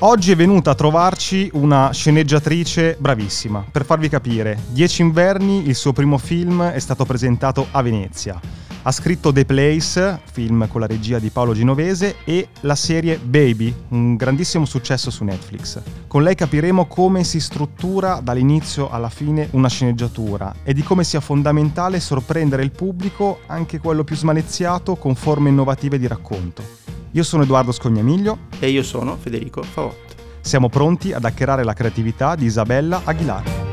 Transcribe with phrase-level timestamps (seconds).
[0.00, 3.64] Oggi è venuta a trovarci una sceneggiatrice bravissima.
[3.70, 8.63] Per farvi capire, Dieci inverni, il suo primo film, è stato presentato a Venezia.
[8.86, 13.74] Ha scritto The Place, film con la regia di Paolo Genovese, e la serie Baby,
[13.88, 15.80] un grandissimo successo su Netflix.
[16.06, 21.20] Con lei capiremo come si struttura dall'inizio alla fine una sceneggiatura e di come sia
[21.20, 26.62] fondamentale sorprendere il pubblico, anche quello più smaleziato, con forme innovative di racconto.
[27.12, 30.14] Io sono Edoardo Scognamiglio E io sono Federico Favotto.
[30.42, 33.63] siamo pronti ad hackerare la creatività di Isabella Aguilar.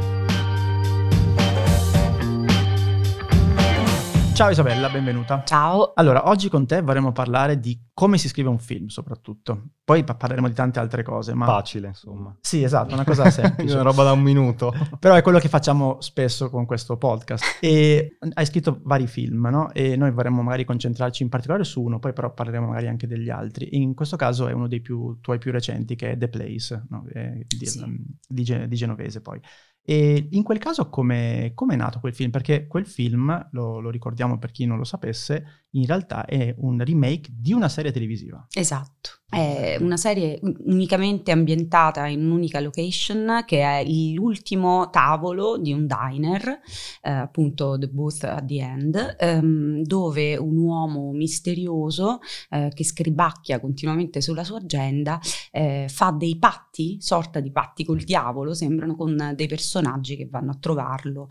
[4.41, 5.43] Ciao Isabella, benvenuta.
[5.45, 5.93] Ciao.
[5.93, 9.73] Allora, oggi con te vorremmo parlare di come si scrive un film, soprattutto.
[9.83, 11.45] Poi pa- parleremo di tante altre cose, ma...
[11.45, 12.35] Facile, insomma.
[12.41, 13.71] Sì, esatto, una cosa semplice.
[13.75, 14.73] Una roba da un minuto.
[14.97, 17.59] Però è quello che facciamo spesso con questo podcast.
[17.59, 19.71] E hai scritto vari film, no?
[19.73, 23.29] E noi vorremmo magari concentrarci in particolare su uno, poi però parleremo magari anche degli
[23.29, 23.77] altri.
[23.77, 27.05] In questo caso è uno dei più, tuoi più recenti, che è The Place, no?
[27.13, 27.85] È di, Sì.
[28.27, 29.39] di di Genovese poi.
[29.83, 32.29] E in quel caso come è nato quel film?
[32.29, 36.83] Perché quel film, lo, lo ricordiamo per chi non lo sapesse, in realtà è un
[36.83, 38.45] remake di una serie televisiva.
[38.53, 39.21] Esatto.
[39.31, 46.59] È una serie unicamente ambientata in un'unica location che è l'ultimo tavolo di un diner,
[47.01, 53.61] eh, appunto The Booth at the End, ehm, dove un uomo misterioso eh, che scribacchia
[53.61, 55.17] continuamente sulla sua agenda
[55.49, 59.70] eh, fa dei patti, sorta di patti col diavolo, sembrano con dei personaggi
[60.15, 61.27] che vanno a trovarlo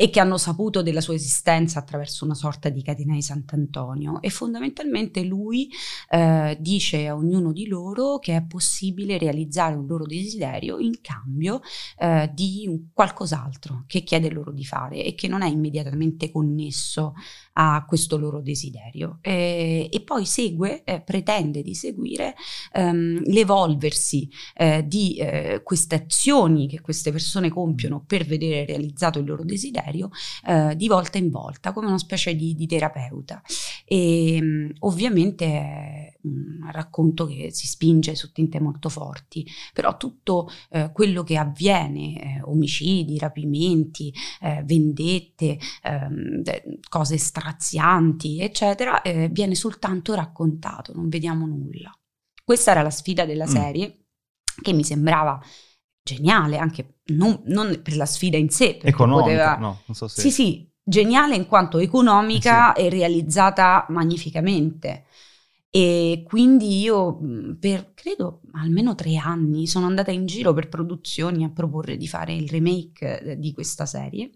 [0.00, 4.22] e che hanno saputo della sua esistenza attraverso una sorta di catena di Sant'Antonio.
[4.22, 5.68] E fondamentalmente lui
[6.08, 11.62] eh, dice a ognuno di loro che è possibile realizzare un loro desiderio in cambio
[11.96, 17.14] eh, di qualcos'altro che chiede loro di fare e che non è immediatamente connesso
[17.60, 19.18] a questo loro desiderio.
[19.20, 22.34] E, e poi segue, eh, pretende di seguire
[22.72, 29.26] ehm, l'evolversi eh, di eh, queste azioni che queste persone compiono per vedere realizzato il
[29.26, 30.10] loro desiderio
[30.46, 33.42] eh, di volta in volta come una specie di, di terapeuta.
[33.84, 41.22] E ovviamente un racconto che si spinge su tinte molto forti però tutto eh, quello
[41.22, 46.42] che avviene eh, omicidi, rapimenti, eh, vendette, ehm,
[46.88, 51.92] cose strazianti eccetera eh, viene soltanto raccontato non vediamo nulla
[52.44, 53.50] questa era la sfida della Mm.
[53.50, 53.98] serie
[54.60, 55.40] che mi sembrava
[56.02, 60.08] geniale anche non, non per la sfida in sé perché Economico, poteva- no, non so
[60.08, 60.22] se...
[60.22, 65.04] sì, sì, geniale in quanto economica e realizzata magnificamente.
[65.70, 71.44] E quindi io mh, per credo almeno tre anni sono andata in giro per produzioni
[71.44, 74.30] a proporre di fare il remake eh, di questa serie.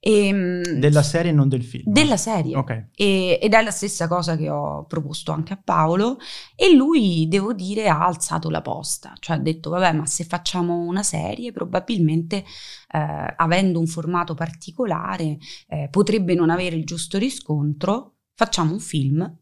[0.00, 1.90] E, mh, Della serie, non del film.
[1.90, 2.56] della serie.
[2.56, 2.88] Ok.
[2.94, 6.18] E- ed è la stessa cosa che ho proposto anche a Paolo
[6.56, 10.76] e lui, devo dire, ha alzato la posta, cioè ha detto vabbè ma se facciamo
[10.80, 12.38] una serie probabilmente
[12.92, 19.38] eh, avendo un formato particolare eh, potrebbe non avere il giusto riscontro, facciamo un film.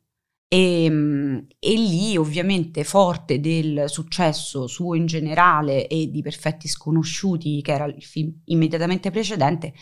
[0.52, 7.62] E, mm, e lì ovviamente forte del successo suo in generale e di Perfetti Sconosciuti
[7.62, 9.72] che era il film immediatamente precedente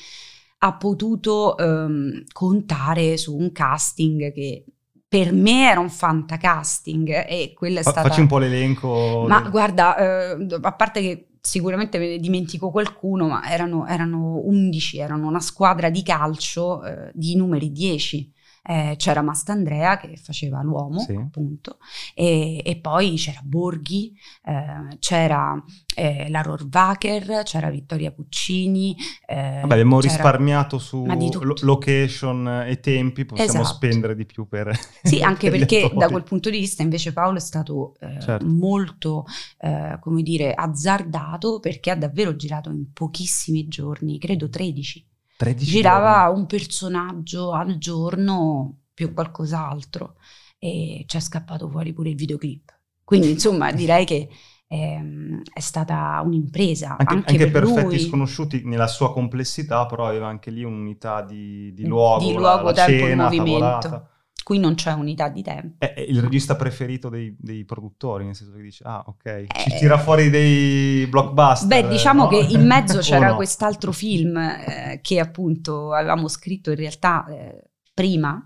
[0.58, 4.64] ha potuto ehm, contare su un casting che
[5.08, 8.08] per me era un fantacasting e quella è Fa- stata...
[8.08, 9.24] Facci un po' l'elenco.
[9.26, 14.40] Ma del- guarda, eh, a parte che sicuramente me ne dimentico qualcuno, ma erano, erano
[14.44, 18.32] 11, erano una squadra di calcio eh, di numeri 10.
[18.62, 21.14] Eh, c'era Mastandrea che faceva l'uomo, Sì.
[21.14, 21.78] appunto,
[22.14, 25.62] e, e poi c'era Borghi, eh, c'era
[25.96, 28.94] eh, la Rohrwacher, c'era Vittoria Puccini.
[29.26, 33.74] eh, Vabbè, abbiamo risparmiato su lo- location e tempi, possiamo Esatto.
[33.76, 34.78] spendere di più per...
[35.02, 38.46] Sì, anche per perché da quel punto di vista invece Paolo è stato eh, Certo.
[38.46, 39.24] molto,
[39.58, 45.06] eh, come dire, azzardato perché ha davvero girato in pochissimi giorni, credo 13.
[45.40, 46.40] 13 Girava giorni.
[46.40, 50.16] un personaggio al giorno più qualcos'altro
[50.58, 52.78] e ci è scappato fuori pure il videoclip.
[53.04, 54.28] Quindi insomma direi che
[54.66, 57.98] ehm, è stata un'impresa Anche, anche, anche per Perfetti lui.
[57.98, 62.62] Sconosciuti nella sua complessità, però aveva anche lì un'unità di, di luogo, Di la- luogo,
[62.64, 63.88] la, tempo e cena, movimento.
[63.88, 64.09] tavolata.
[64.50, 65.76] Qui non c'è unità di tempo.
[65.78, 69.78] È, il regista preferito dei, dei produttori, nel senso che dice, ah ok, ci Eh,
[69.78, 71.68] tira fuori dei blockbuster.
[71.68, 72.28] Beh, diciamo no?
[72.28, 73.36] che in mezzo c'era no?
[73.36, 78.44] quest'altro film eh, che appunto avevamo scritto in realtà eh, prima,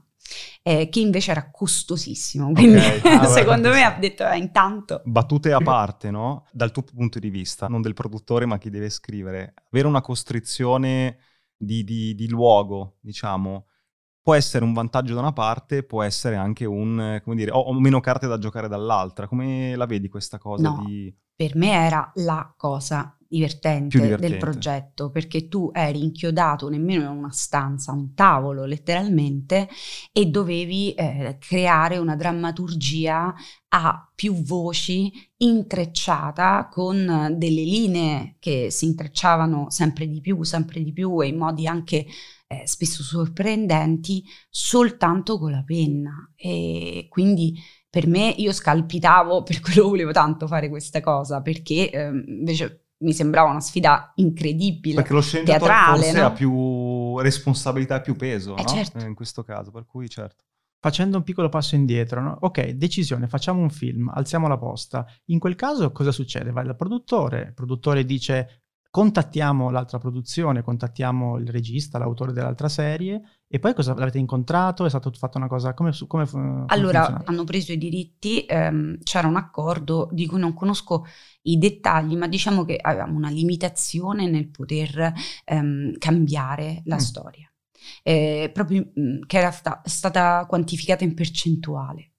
[0.62, 2.52] eh, che invece era costosissimo.
[2.52, 6.46] Quindi Ah, beh, secondo me ha detto eh, intanto Battute a parte, no?
[6.50, 11.18] Dal tuo punto di vista, non del produttore, ma chi deve scrivere, avere una costrizione
[11.56, 13.66] di, di- di luogo, diciamo,
[14.24, 17.78] può essere un vantaggio da una parte, può essere anche un, come dire, ho, ho
[17.78, 19.28] meno carte da giocare dall'altra.
[19.28, 20.82] Come la vedi questa cosa No.
[20.86, 21.14] di...
[21.36, 24.28] per me era la cosa divertente, divertente.
[24.28, 29.68] del progetto, perché tu eri inchiodato nemmeno in una stanza, un tavolo letteralmente,
[30.10, 33.34] e dovevi eh, creare una drammaturgia
[33.68, 40.82] a più voci intrecciata con eh, delle linee che si intrecciavano sempre di più, sempre
[40.82, 42.06] di più e in modi anche
[42.62, 46.32] eh, spesso sorprendenti soltanto con la penna.
[46.36, 47.58] E quindi
[47.88, 53.12] per me io scalpitavo, per quello volevo tanto fare questa cosa, perché ehm, invece mi
[53.12, 54.96] sembrava una sfida incredibile.
[54.96, 56.26] Perché lo sceneggiatore teatrale, forse no?
[56.26, 58.68] ha più responsabilità e più peso, Eh, no?
[58.68, 58.98] certo.
[58.98, 60.44] Eh, in questo caso, per cui certo.
[60.78, 62.36] Facendo un piccolo passo indietro, no?
[62.40, 65.06] ok, decisione, facciamo un film, alziamo la posta.
[65.26, 66.50] In quel caso cosa succede?
[66.50, 68.63] Vai dal produttore, il produttore dice
[68.94, 74.84] contattiamo l'altra produzione, contattiamo il regista, l'autore dell'altra serie e poi cosa l'avete incontrato?
[74.84, 77.24] È stata fatta una cosa come, come, come Allora, funziona?
[77.24, 81.04] hanno preso i diritti, ehm, c'era un accordo di cui non conosco
[81.42, 85.12] i dettagli, ma diciamo che avevamo una limitazione nel poter
[85.44, 86.98] ehm, cambiare la Mm.
[86.98, 87.48] storia,
[88.02, 92.13] Eh, proprio mm, che era sta- stata quantificata in percentuale.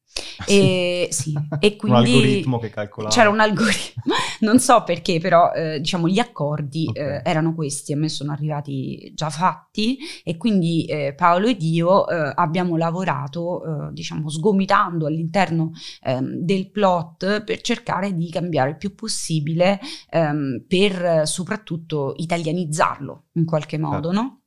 [0.45, 3.13] E, sì, e Un quindi algoritmo che calcolava.
[3.15, 6.97] c'era un algoritmo, non so perché, però eh, diciamo gli accordi Ok.
[6.97, 12.07] eh, erano questi, a me sono arrivati già fatti e quindi eh, Paolo ed io
[12.07, 15.71] eh, abbiamo lavorato, eh, diciamo, sgomitando all'interno
[16.03, 19.79] ehm, del plot per cercare di cambiare il più possibile
[20.09, 24.21] ehm, per eh, soprattutto italianizzarlo in qualche modo, Certo.
[24.21, 24.39] no?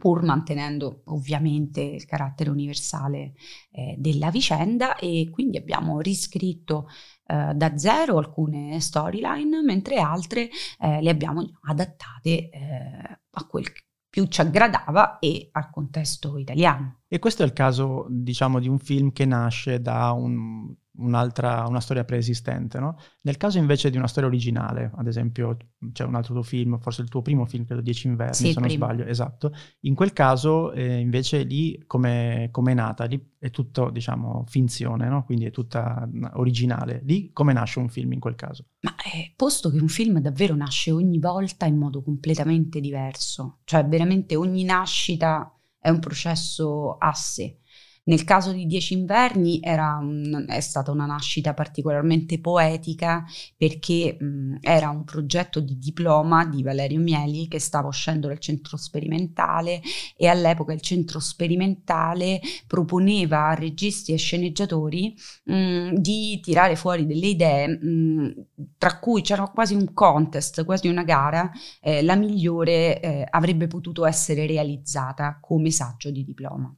[0.00, 3.34] Pur mantenendo ovviamente il carattere universale
[3.70, 6.88] eh, della vicenda e quindi abbiamo riscritto
[7.26, 10.48] eh, da zero alcune storyline, mentre altre
[10.80, 17.02] eh, le abbiamo adattate eh, a quel che più ci aggradava e al contesto italiano.
[17.06, 21.80] E questo è il caso, diciamo, di un film che nasce da un- un'altra, una
[21.80, 22.96] storia preesistente, no?
[23.22, 25.56] Nel caso invece di una storia originale, ad esempio
[25.92, 28.60] c'è un altro tuo film, forse il tuo primo film, credo Dieci inverni, Sì, se
[28.60, 28.84] non primo.
[28.84, 29.52] sbaglio, esatto.
[29.80, 33.04] In quel caso eh, invece lì come come è nata?
[33.04, 35.24] Lì è tutto, diciamo, finzione, no?
[35.24, 37.00] Quindi è tutta mm, originale.
[37.04, 38.64] Lì come nasce un film in quel caso?
[38.80, 43.84] Ma eh, posto che un film davvero nasce ogni volta in modo completamente diverso, cioè
[43.86, 47.59] veramente ogni nascita è un processo a sé.
[48.02, 49.60] Nel caso di Dieci inverni
[50.00, 53.24] un- è stata una nascita particolarmente poetica
[53.56, 58.76] perché mh, era un progetto di diploma di Valerio Mieli che stava uscendo dal centro
[58.78, 59.80] sperimentale
[60.16, 65.14] e all'epoca il centro sperimentale proponeva a registi e sceneggiatori
[65.44, 68.46] mh, di tirare fuori delle idee, mh,
[68.78, 71.50] tra cui c'era quasi un contest, quasi una gara,
[71.80, 76.74] eh, la migliore eh, avrebbe potuto essere realizzata come saggio di diploma.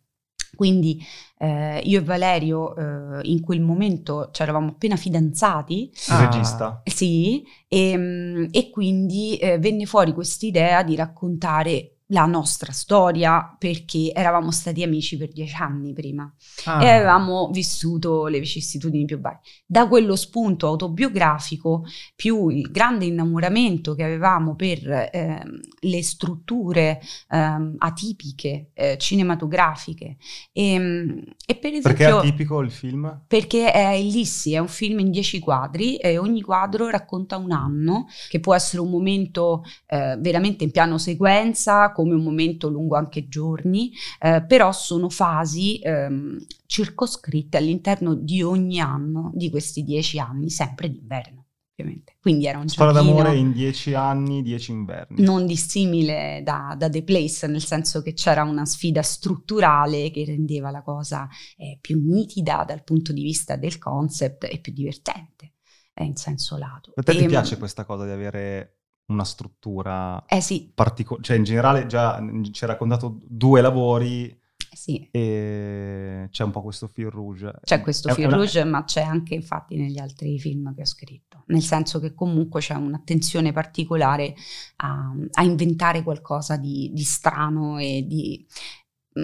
[0.62, 1.04] Quindi
[1.38, 6.24] eh, io e Valerio eh, in quel momento ci eravamo appena fidanzati, Il Ah.
[6.24, 6.82] regista.
[6.84, 14.12] sì, e, mm, e quindi eh, venne fuori quest'idea di raccontare la nostra storia perché
[14.14, 16.32] eravamo stati amici per dieci anni prima
[16.64, 19.40] Ah, e avevamo vissuto le vicissitudini più varie.
[19.66, 27.76] Da quello spunto autobiografico, più il grande innamoramento che avevamo per ehm, le strutture ehm,
[27.78, 30.16] atipiche eh, cinematografiche
[30.52, 33.22] e, mm, e per esempio Perché è atipico il film?
[33.26, 38.06] perché è Illissi, è un film in dieci quadri e ogni quadro racconta un anno,
[38.28, 43.28] che può essere un momento eh, veramente in piano sequenza, come un momento lungo anche
[43.28, 50.50] giorni, eh, però sono fasi ehm, circoscritte all'interno di ogni anno di questi dieci anni,
[50.50, 52.16] sempre d'inverno, ovviamente.
[52.20, 55.22] Quindi era un Storia d'amore in dieci anni, dieci inverni.
[55.22, 60.72] non dissimile da, da The Place, nel senso che c'era una sfida strutturale che rendeva
[60.72, 65.52] la cosa eh, più nitida dal punto di vista del concept e più divertente
[65.94, 66.90] eh, in senso lato.
[66.96, 68.78] A te ti E, piace questa cosa di avere
[69.12, 71.24] una struttura Eh sì, particolare?
[71.24, 75.06] Cioè in generale già ci hai raccontato due lavori eh sì.
[75.10, 77.52] e c'è un po' questo fil rouge.
[77.62, 80.86] C'è questo È fil una- rouge, ma c'è anche infatti negli altri film che ho
[80.86, 84.34] scritto, nel senso che comunque c'è un'attenzione particolare
[84.76, 88.44] a, a inventare qualcosa di, di strano e di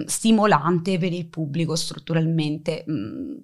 [0.05, 2.85] stimolante per il pubblico strutturalmente.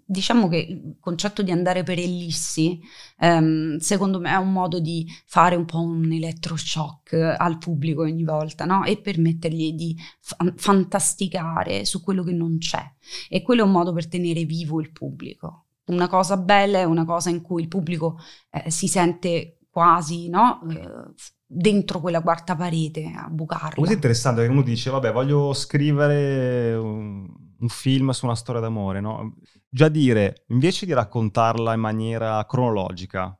[0.06, 2.80] Diciamo che il concetto di andare per ellissi,
[3.20, 8.24] ehm, secondo me è un modo di fare un po' un elettroshock al pubblico ogni
[8.24, 8.84] volta, no?
[8.84, 12.84] E permettergli di fa- fantasticare su quello che non c'è.
[13.30, 15.66] E quello è un modo per tenere vivo il pubblico.
[15.86, 20.62] Una cosa bella è una cosa in cui il pubblico eh, si sente quasi no?
[20.70, 21.14] Eh,
[21.56, 23.76] dentro quella quarta parete a bucarla.
[23.76, 29.00] Così interessante che uno dice, vabbè, voglio scrivere un- un film su una storia d'amore,
[29.00, 29.36] no?
[29.70, 33.38] Già dire, invece di raccontarla in maniera cronologica,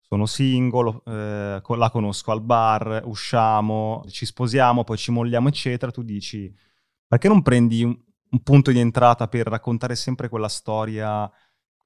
[0.00, 6.02] sono single, eh, la conosco al bar, usciamo, ci sposiamo, poi ci molliamo, eccetera, tu
[6.02, 6.52] dici,
[7.06, 7.96] perché non prendi un,
[8.30, 11.30] un punto di entrata per raccontare sempre quella storia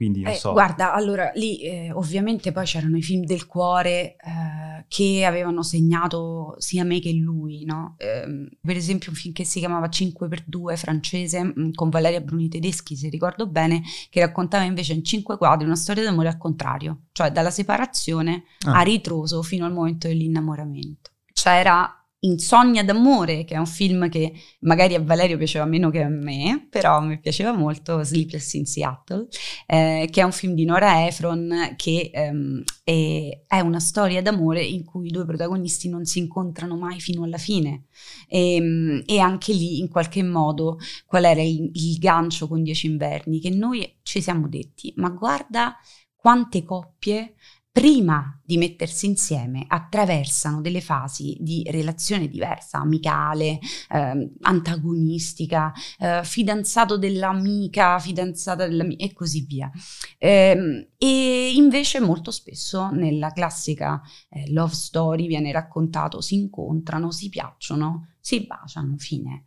[0.00, 0.52] quindi eh, so.
[0.52, 6.54] Guarda, allora lì eh, ovviamente poi c'erano i film del cuore eh, che avevano segnato
[6.56, 7.96] sia me che lui, no?
[7.98, 12.96] Ehm, per esempio un film che si chiamava 5x2 francese mm, con Valeria Bruni Tedeschi,
[12.96, 17.30] se ricordo bene, che raccontava invece in cinque quadri una storia d'amore al contrario, cioè
[17.30, 18.78] dalla separazione ah.
[18.78, 21.10] a ritroso fino al momento dell'innamoramento.
[21.30, 26.02] Cioè era Insonnia d'amore, che è un film che magari a Valerio piaceva meno che
[26.02, 29.28] a me, però mi piaceva molto, Sleepless in Seattle,
[29.66, 34.62] eh, che è un film di Nora Ephron che ehm, è, è, una storia d'amore
[34.62, 37.84] in cui i due protagonisti non si incontrano mai fino alla fine.
[38.28, 42.86] E, ehm, e anche lì, in qualche modo, qual era il, il gancio con Dieci
[42.86, 43.40] inverni?
[43.40, 45.74] Che noi ci siamo detti, ma guarda
[46.14, 47.34] quante coppie
[47.80, 53.58] prima di mettersi insieme attraversano delle fasi di relazione diversa, amicale,
[53.88, 59.70] eh, antagonistica, eh, fidanzato dell'amica, fidanzata dell'amica e così via.
[60.18, 67.30] Eh, e invece molto spesso nella classica eh, love story viene raccontato si incontrano, si
[67.30, 69.46] piacciono, si baciano, fine.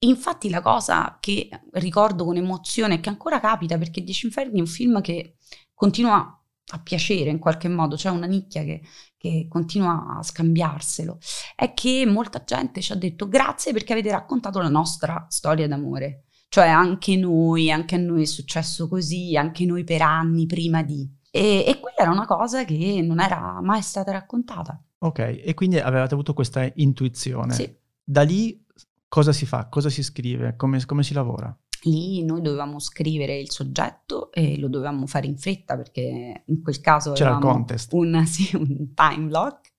[0.00, 4.62] Infatti la cosa che ricordo con emozione e che ancora capita perché Dieci Inferni è
[4.62, 5.36] un film che
[5.74, 6.37] continua
[6.70, 8.82] a piacere in qualche modo, c'è una nicchia che,
[9.16, 11.18] che, continua a scambiarselo,
[11.56, 16.24] è che molta gente ci ha detto grazie perché avete raccontato la nostra storia d'amore.
[16.50, 21.06] Cioè anche noi, anche a noi è successo così, anche noi per anni prima di.
[21.30, 24.82] E, e quella era una cosa che non era mai stata raccontata.
[25.00, 27.52] Ok, e quindi avevate avuto questa intuizione.
[27.52, 27.76] Sì.
[28.02, 28.64] Da lì
[29.08, 29.66] cosa si fa?
[29.68, 30.56] Cosa si scrive?
[30.56, 31.54] Come, come si lavora?
[31.82, 36.80] Lì noi dovevamo scrivere il soggetto e lo dovevamo fare in fretta perché in quel
[36.80, 37.92] caso c'era il contest.
[37.92, 39.72] Un, sì, un time block.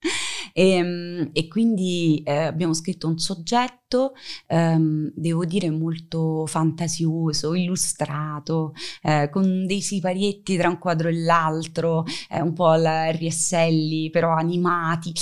[0.52, 4.12] E, ehm, e quindi eh, abbiamo scritto un soggetto,
[4.46, 12.04] ehm, devo dire molto fantasioso, illustrato, eh, con dei siparietti tra un quadro e l'altro,
[12.28, 15.12] eh, un po' alla RSL, però animati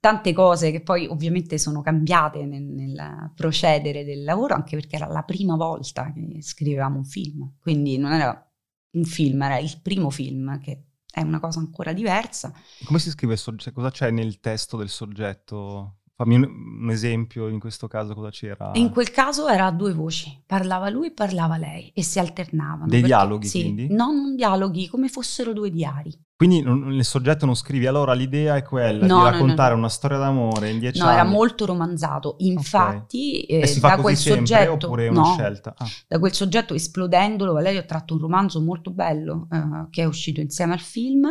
[0.00, 5.06] tante cose che poi ovviamente sono cambiate nel, nel, procedere del lavoro, anche perché era
[5.06, 8.52] la prima volta che scrivevamo un film, quindi non era
[8.92, 12.52] un film, era il primo film che è una cosa ancora diversa.
[12.84, 13.72] Come si scrive il soggetto?
[13.72, 15.98] Cosa c'è nel testo del soggetto?
[16.14, 16.48] Fammi un,
[16.82, 18.72] un, esempio, in questo caso cosa c'era?
[18.74, 22.88] In quel caso era a due voci, parlava lui e parlava lei e si alternavano.
[22.88, 23.88] Dei perché, dialoghi sì, quindi?
[23.88, 26.12] Non dialoghi, come fossero due diari.
[26.38, 29.78] Quindi nel soggetto non scrivi, allora l'idea è quella no, di raccontare no, no.
[29.80, 31.16] una storia d'amore in dieci no, anni?
[31.16, 33.62] No, era molto romanzato, infatti okay.
[33.62, 34.86] eh, da quel soggetto...
[34.86, 35.74] oppure è una scelta?
[35.76, 35.88] Ah.
[36.06, 40.40] Da quel soggetto esplodendolo Valerio ha tratto un romanzo molto bello eh, che è uscito
[40.40, 41.28] insieme al film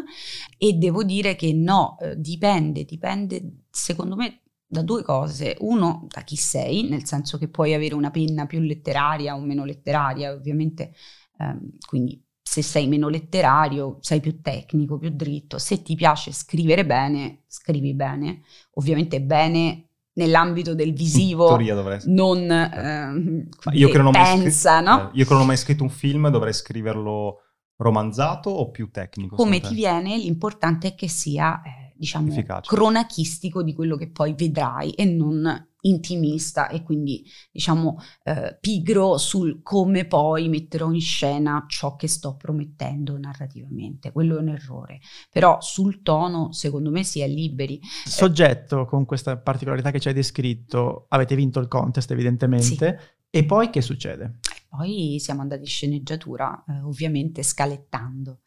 [0.58, 5.56] e devo dire che no, eh, dipende, dipende secondo me da due cose.
[5.60, 9.64] Uno, da chi sei, nel senso che puoi avere una penna più letteraria o meno
[9.64, 10.94] letteraria, ovviamente,
[11.38, 15.60] ehm, quindi se sei meno letterario, sei più tecnico, più dritto.
[15.60, 18.42] Se ti piace scrivere bene, scrivi bene.
[18.76, 21.60] Ovviamente bene nell'ambito del visivo,
[22.06, 25.12] non eh, io che non pensa, scritto, no?
[25.14, 27.42] Io che non ho mai scritto un film dovrei scriverlo
[27.76, 29.36] romanzato o più tecnico?
[29.36, 31.62] Come ti viene, l'importante è che sia...
[31.62, 32.74] Eh, diciamo, Efficace.
[32.74, 39.62] cronachistico di quello che poi vedrai e non intimista e quindi diciamo eh, pigro sul
[39.62, 44.12] come poi metterò in scena ciò che sto promettendo narrativamente.
[44.12, 45.00] Quello è un errore.
[45.32, 47.80] Però sul tono, secondo me, si è liberi.
[48.06, 53.00] Soggetto con questa particolarità che ci hai descritto, avete vinto il contest evidentemente.
[53.00, 53.16] Sì.
[53.30, 54.40] E poi che succede?
[54.68, 58.42] Poi siamo andati in sceneggiatura, eh, ovviamente scalettando.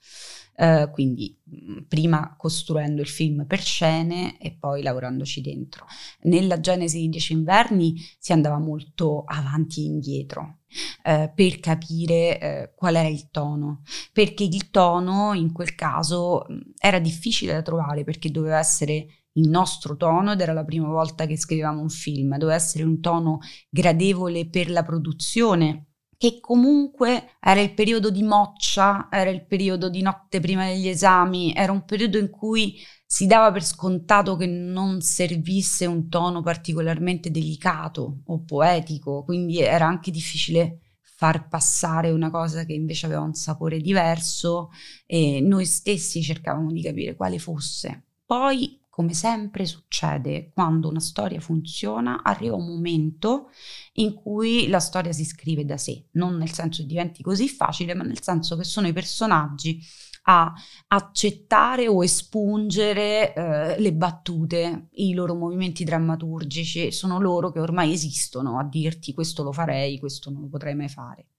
[0.61, 5.87] Uh, quindi mm, prima costruendo il film per scene e poi lavorandoci dentro.
[6.25, 10.59] Nella Genesi di Dieci Inverni si andava molto avanti e indietro
[11.05, 13.81] uh, per capire uh, qual era il tono,
[14.12, 19.49] perché il tono in quel caso mm, era difficile da trovare perché doveva essere il
[19.49, 23.39] nostro tono ed era la prima volta che scrivevamo un film, doveva essere un tono
[23.69, 25.89] gradevole per la produzione
[26.21, 31.55] che comunque era il periodo di moccia, era il periodo di notte prima degli esami,
[31.55, 37.31] era un periodo in cui si dava per scontato che non servisse un tono particolarmente
[37.31, 43.33] delicato o poetico, quindi era anche difficile far passare una cosa che invece aveva un
[43.33, 44.69] sapore diverso
[45.07, 48.09] e noi stessi cercavamo di capire quale fosse.
[48.27, 53.49] Poi come sempre succede quando una storia funziona, arriva un momento
[53.95, 57.95] in cui la storia si scrive da sé, non nel senso che diventi così facile,
[57.95, 59.83] ma nel senso che sono i personaggi
[60.25, 60.52] a
[60.88, 68.59] accettare o espungere eh, le battute, i loro movimenti drammaturgici, sono loro che ormai esistono
[68.59, 71.30] a dirti questo lo farei, questo non lo potrei mai fare.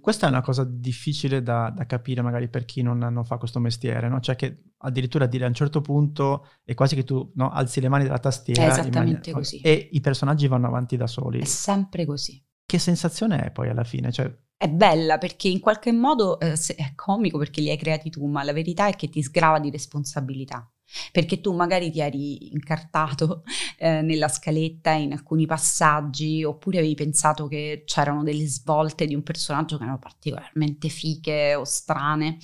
[0.00, 3.58] Questa è una cosa difficile da, da, capire magari per chi non, non fa questo
[3.60, 4.20] mestiere, no?
[4.20, 7.88] cioè che addirittura dire a un certo punto è quasi che tu no, alzi le
[7.88, 8.62] mani dalla tastiera.
[8.62, 9.60] È esattamente maniera, così.
[9.60, 11.40] E i personaggi vanno avanti da soli.
[11.40, 12.42] È sempre così.
[12.64, 14.12] Che sensazione è poi alla fine?
[14.12, 18.26] Cioè, è bella perché in qualche modo eh, è comico perché li hai creati tu,
[18.26, 20.70] ma la verità è che ti sgrava di responsabilità.
[21.12, 23.42] Perché tu magari ti eri incartato
[23.78, 29.22] eh, nella scaletta in alcuni passaggi, oppure avevi pensato che c'erano delle svolte di un
[29.22, 32.38] personaggio che erano particolarmente fiche o strane.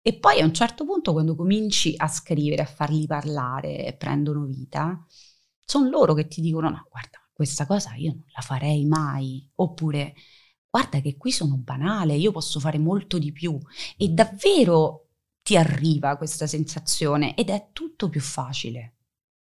[0.00, 5.04] E poi a un certo punto, quando cominci a scrivere, a farli parlare prendono vita,
[5.64, 9.46] sono loro che ti dicono: No, guarda, questa cosa io non la farei mai.
[9.56, 10.14] Oppure
[10.70, 13.58] guarda che qui sono banale, io posso fare molto di più
[13.96, 15.07] e davvero
[15.48, 18.96] ti arriva questa sensazione ed è tutto più facile.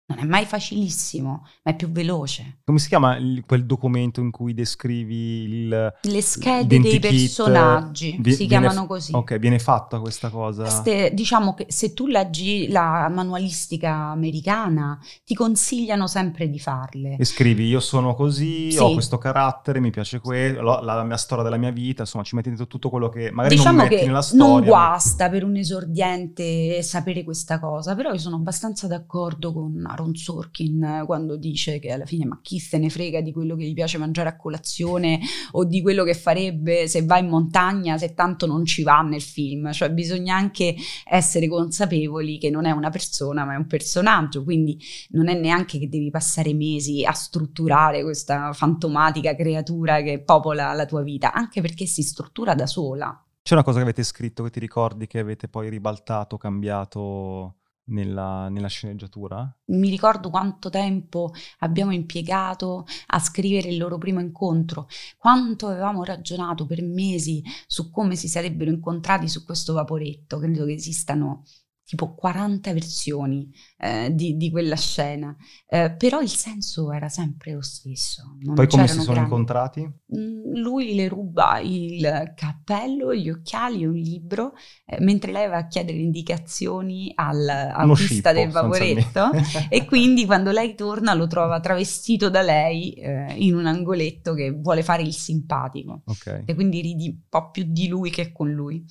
[0.09, 2.59] Non è mai facilissimo, ma è più veloce.
[2.63, 5.93] Come si chiama il, quel documento in cui descrivi il...
[6.01, 9.13] Le schede dei personaggi, vi, si chiamano f- così.
[9.13, 10.65] Ok, viene fatta questa cosa.
[10.65, 17.17] Ste, diciamo che se tu leggi la manualistica americana, ti consigliano sempre di farle.
[17.19, 18.77] E scrivi, io sono così, sì.
[18.77, 22.35] ho questo carattere, mi piace quello, la, la, mia storia della mia vita, insomma ci
[22.35, 24.45] metti dentro tutto quello che magari diciamo non metti nella storia.
[24.45, 30.15] non guasta per un esordiente sapere questa cosa, però io sono abbastanza d'accordo con Aaron
[30.15, 33.73] Sorkin quando dice che alla fine ma chi se ne frega di quello che gli
[33.73, 35.19] piace mangiare a colazione
[35.51, 39.21] o di quello che farebbe se va in montagna se tanto non ci va nel
[39.21, 40.75] film, cioè bisogna anche
[41.05, 45.79] essere consapevoli che non è una persona ma è un personaggio, quindi non è neanche
[45.79, 51.61] che devi passare mesi a strutturare questa fantomatica creatura che popola la tua vita, anche
[51.61, 53.21] perché si struttura da sola.
[53.41, 57.55] C'è una cosa che avete scritto che ti ricordi che avete poi ribaltato, cambiato?
[57.87, 59.55] Nella, nella, sceneggiatura?
[59.65, 66.65] Mi ricordo quanto tempo abbiamo impiegato a scrivere il loro primo incontro, quanto avevamo ragionato
[66.65, 70.39] per mesi su come si sarebbero incontrati su questo vaporetto.
[70.39, 71.43] Credo che esistano
[71.87, 75.33] tipo 40 versioni eh, di, di, quella scena,
[75.69, 78.35] eh, però il senso era sempre lo stesso.
[78.53, 79.21] Poi come si sono grandi...
[79.21, 79.81] incontrati?
[79.83, 84.51] Mm, lui le ruba il cappello, gli occhiali e un libro,
[84.85, 89.29] eh, mentre lei va a chiedere indicazioni al autista del vaporetto
[89.69, 94.51] e quindi quando lei torna lo trova travestito da lei eh, in un angoletto che
[94.51, 96.43] vuole fare il simpatico okay.
[96.45, 98.83] e quindi ridi un po' più di lui che con lui.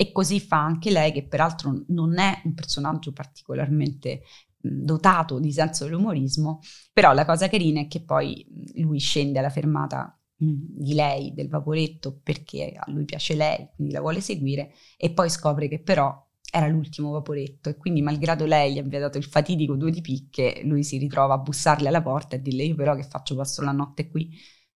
[0.00, 4.22] E così fa anche lei, che peraltro non è un personaggio particolarmente
[4.56, 6.60] dotato di senso dell'umorismo,
[6.90, 12.18] però la cosa carina è che poi lui scende alla fermata di lei, del vaporetto,
[12.22, 16.10] perché a lui piace lei, quindi la vuole seguire, e poi scopre che però
[16.50, 17.68] era l'ultimo vaporetto.
[17.68, 21.34] E quindi malgrado lei gli abbia dato il fatidico due di picche, lui si ritrova
[21.34, 24.30] a bussarle alla porta e dirle io però che faccio, passo la notte qui,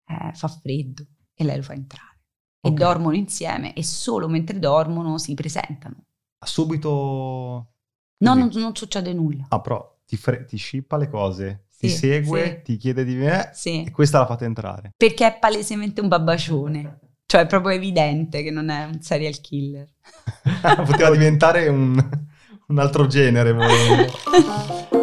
[0.06, 2.13] eh, fa freddo, e lei lo fa entrare
[2.66, 2.86] e okay.
[2.86, 6.06] dormono insieme e solo mentre dormono si presentano.
[6.40, 7.68] Subito...
[8.24, 9.48] No, non, non, succede nulla.
[9.50, 12.62] Ah, però ti, fre- ti scippa le cose, sì, ti segue, sì.
[12.64, 13.84] ti chiede di me sì.
[13.84, 14.94] e questa la fate entrare.
[14.96, 17.00] Perché è palesemente un babbacione.
[17.26, 19.90] Cioè è proprio evidente che non è un serial killer.
[20.86, 22.02] Poteva diventare un,
[22.68, 23.52] un altro genere.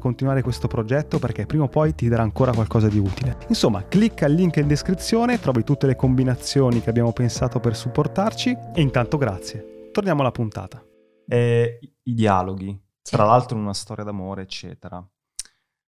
[0.01, 3.37] continuare questo progetto perché prima o poi ti darà ancora qualcosa di utile.
[3.47, 8.57] Insomma, clicca il link in descrizione, trovi tutte le combinazioni che abbiamo pensato per supportarci
[8.73, 9.89] e intanto grazie.
[9.93, 10.83] Torniamo alla puntata.
[11.25, 13.15] Eh, I dialoghi, sì.
[13.15, 15.01] tra l'altro in una storia d'amore, eccetera.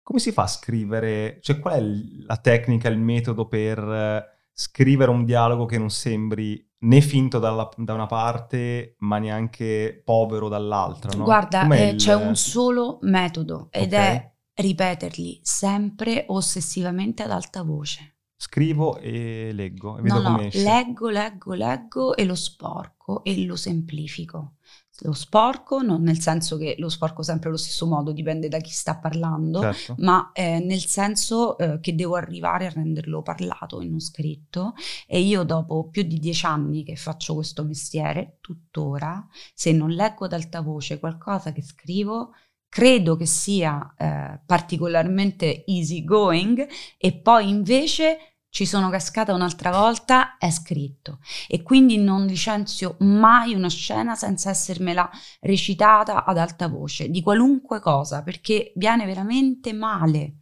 [0.01, 1.37] Come si fa a scrivere?
[1.41, 7.01] Cioè, qual è la tecnica, il metodo per scrivere un dialogo che non sembri né
[7.01, 11.23] finto dalla- da una parte, ma neanche povero dall'altra, no?
[11.23, 13.99] Guarda, eh, il- c'è un solo metodo ed Ok.
[13.99, 18.15] è ripeterli sempre ossessivamente ad alta voce.
[18.39, 23.55] Scrivo e leggo e vedo No, no, leggo, leggo, leggo e lo sporco e lo
[23.55, 24.56] semplifico.
[25.01, 28.71] Lo sporco non nel senso che lo sporco sempre allo stesso modo, dipende da chi
[28.71, 29.95] sta parlando, Certo.
[29.99, 34.73] ma eh, nel senso eh, che devo arrivare a renderlo parlato e non scritto.
[35.05, 40.25] E io dopo più di dieci anni che faccio questo mestiere, tuttora, se non leggo
[40.25, 42.31] ad alta voce qualcosa che scrivo,
[42.69, 50.37] credo che sia eh, particolarmente easy going e poi invece ci sono cascata un'altra volta,
[50.37, 51.19] è scritto.
[51.47, 55.07] E quindi non licenzio mai una scena senza essermela
[55.41, 60.37] recitata ad alta voce, di qualunque cosa, perché viene veramente male.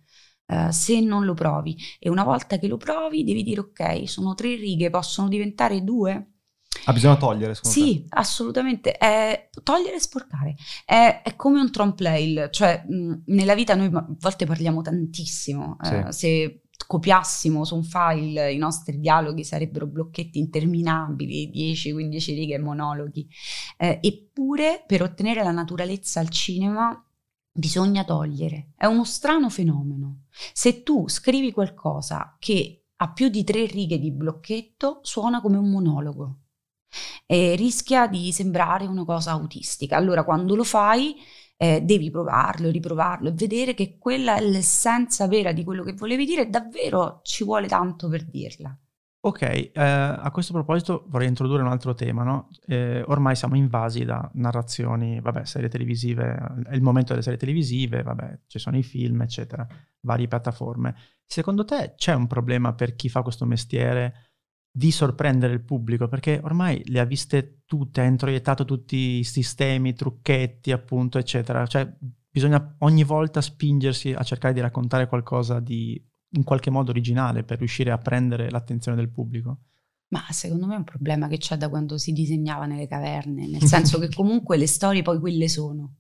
[0.47, 4.35] eh, se non lo provi e una volta che lo provi devi dire ok sono
[4.35, 6.33] tre righe possono diventare due
[6.85, 7.83] Ah, bisogna togliere, secondo te?
[7.83, 8.91] sì, assolutamente.
[8.93, 10.55] È togliere e sporcare.
[10.85, 15.77] È, è come un trompe-l'œil, cioè mh, nella vita noi a volte parliamo tantissimo.
[15.83, 23.27] eh, se copiassimo su un file i nostri dialoghi sarebbero blocchetti interminabili, 10-15 righe monologhi.
[23.77, 26.99] Eh, eppure per ottenere la naturalezza al cinema
[27.51, 28.71] bisogna togliere.
[28.75, 30.25] È uno strano fenomeno.
[30.53, 35.69] Se tu scrivi qualcosa che ha più di tre righe di blocchetto, suona come un
[35.69, 36.39] monologo
[37.25, 39.97] e rischia di sembrare una cosa autistica.
[39.97, 41.15] Allora, quando lo fai,
[41.57, 46.25] eh, devi provarlo, riprovarlo e vedere che quella è l'essenza vera di quello che volevi
[46.25, 48.77] dire davvero ci vuole tanto per dirla.
[49.25, 52.49] Ok, eh, a questo proposito vorrei introdurre un altro tema, no?
[52.67, 58.03] Eh, ormai siamo invasi da narrazioni, vabbè, serie televisive, è il momento delle serie televisive,
[58.03, 59.65] vabbè, ci sono i film, eccetera,
[60.01, 60.93] varie piattaforme.
[61.25, 64.34] Secondo te c'è un problema per chi fa questo mestiere
[64.77, 66.09] di sorprendere il pubblico?
[66.09, 71.65] Perché ormai le ha viste tutte, ha introiettato tutti i sistemi, trucchetti, appunto, eccetera.
[71.65, 71.89] Cioè,
[72.29, 77.59] bisogna ogni volta spingersi a cercare di raccontare qualcosa di in qualche modo originale per
[77.59, 79.59] riuscire a prendere l'attenzione del pubblico.
[80.09, 83.63] Ma secondo me è un problema che c'è da quando si disegnava nelle caverne, nel
[83.65, 85.95] senso che comunque le storie poi quelle sono.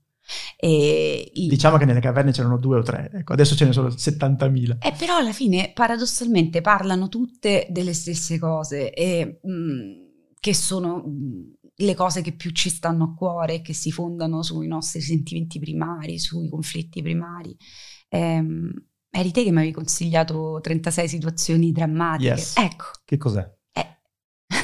[0.57, 3.89] E il- Diciamo che nelle caverne c'erano due o tre, ecco, adesso ce ne sono
[3.89, 4.77] 70.000.
[4.79, 11.53] E però alla fine paradossalmente parlano tutte delle stesse cose e mh, che sono mh,
[11.77, 16.17] le cose che più ci stanno a cuore, che si fondano sui nostri sentimenti primari,
[16.19, 17.55] sui conflitti primari.
[18.09, 18.71] Ehm,
[19.09, 22.29] eri te che mi avevi consigliato 36 situazioni drammatiche.
[22.29, 22.57] Yes.
[22.57, 23.49] Ecco, Che cos'è?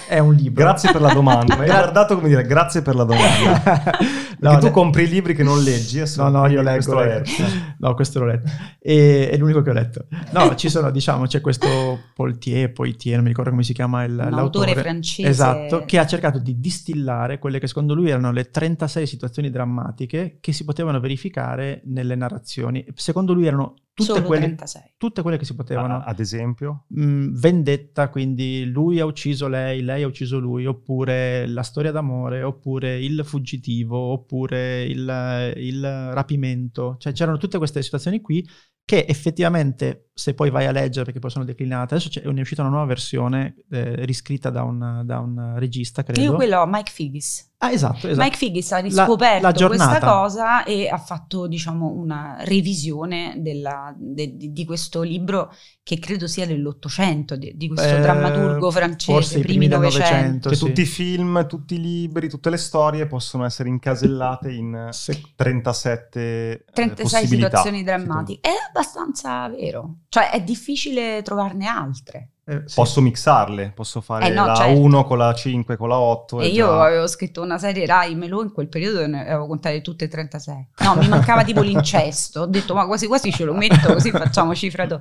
[0.08, 0.64] È un libro.
[0.64, 1.56] Grazie per la domanda.
[1.58, 3.62] Mi hai guardato come dire grazie per la domanda.
[4.42, 6.02] No, tu ne- compri libri che non leggi.
[6.18, 7.00] No, no, io leggo.
[7.00, 7.30] leggo.
[7.82, 8.50] No, questo l'ho letto.
[8.80, 10.06] E, è l'unico che ho letto.
[10.32, 11.68] No, ci sono, diciamo, c'è questo
[12.14, 14.70] Poltier, Poitier, non mi ricordo come si chiama il, un l'autore.
[14.72, 15.28] autore francese.
[15.30, 20.38] Esatto, che ha cercato di distillare quelle che secondo lui erano le 36 situazioni drammatiche
[20.40, 22.86] che si potevano verificare nelle narrazioni.
[22.96, 24.82] Secondo lui erano tutte, Solo quelle, 36.
[24.98, 25.96] tutte quelle che si potevano.
[25.98, 26.86] Ah, ad esempio?
[26.88, 32.44] mh, vendetta, quindi lui ha ucciso lei, lei ha ucciso lui, oppure la storia d'amore,
[32.44, 36.96] oppure il fuggitivo, oppure il, il rapimento.
[37.00, 38.48] Cioè c'erano tutte queste situazioni qui
[38.84, 42.62] che effettivamente, se poi vai a leggere, perché poi sono declinate, adesso c'è, è uscita
[42.62, 46.22] una nuova versione eh, riscritta da un, da un regista, credo.
[46.22, 47.50] Io quello ho Mike Figgis.
[47.64, 48.24] Ah, esatto, esatto.
[48.24, 49.90] Mike Figgis ha riscoperto la giornata.
[49.92, 56.00] questa cosa e ha fatto, diciamo, una revisione della- de- di, di questo libro che
[56.00, 60.50] credo sia dell'Ottocento, di, di questo Eh, drammaturgo francese, forse i primi primi del Novecento.
[60.50, 60.66] Cioè, sì.
[60.66, 66.20] tutti i film, tutti i libri, tutte le storie possono essere incasellate in Se- 37
[66.20, 67.48] eh, 36 possibilità.
[67.58, 68.40] situazioni drammatiche.
[68.50, 69.98] È abbastanza vero.
[70.14, 72.32] Cioè, è difficile trovarne altre.
[72.44, 72.76] eh, sì.
[72.76, 74.78] Posso mixarle, posso fare Eh, no, la certo.
[74.82, 76.42] 1 con la 5, con la 8.
[76.42, 79.80] E io avevo scritto una serie Rai Melò in quel periodo e ne avevo contate
[79.80, 80.68] tutte e 36.
[80.80, 82.42] No, mi mancava tipo l'incesto.
[82.42, 85.00] Ho detto, ma quasi quasi ce lo metto così facciamo cifra do.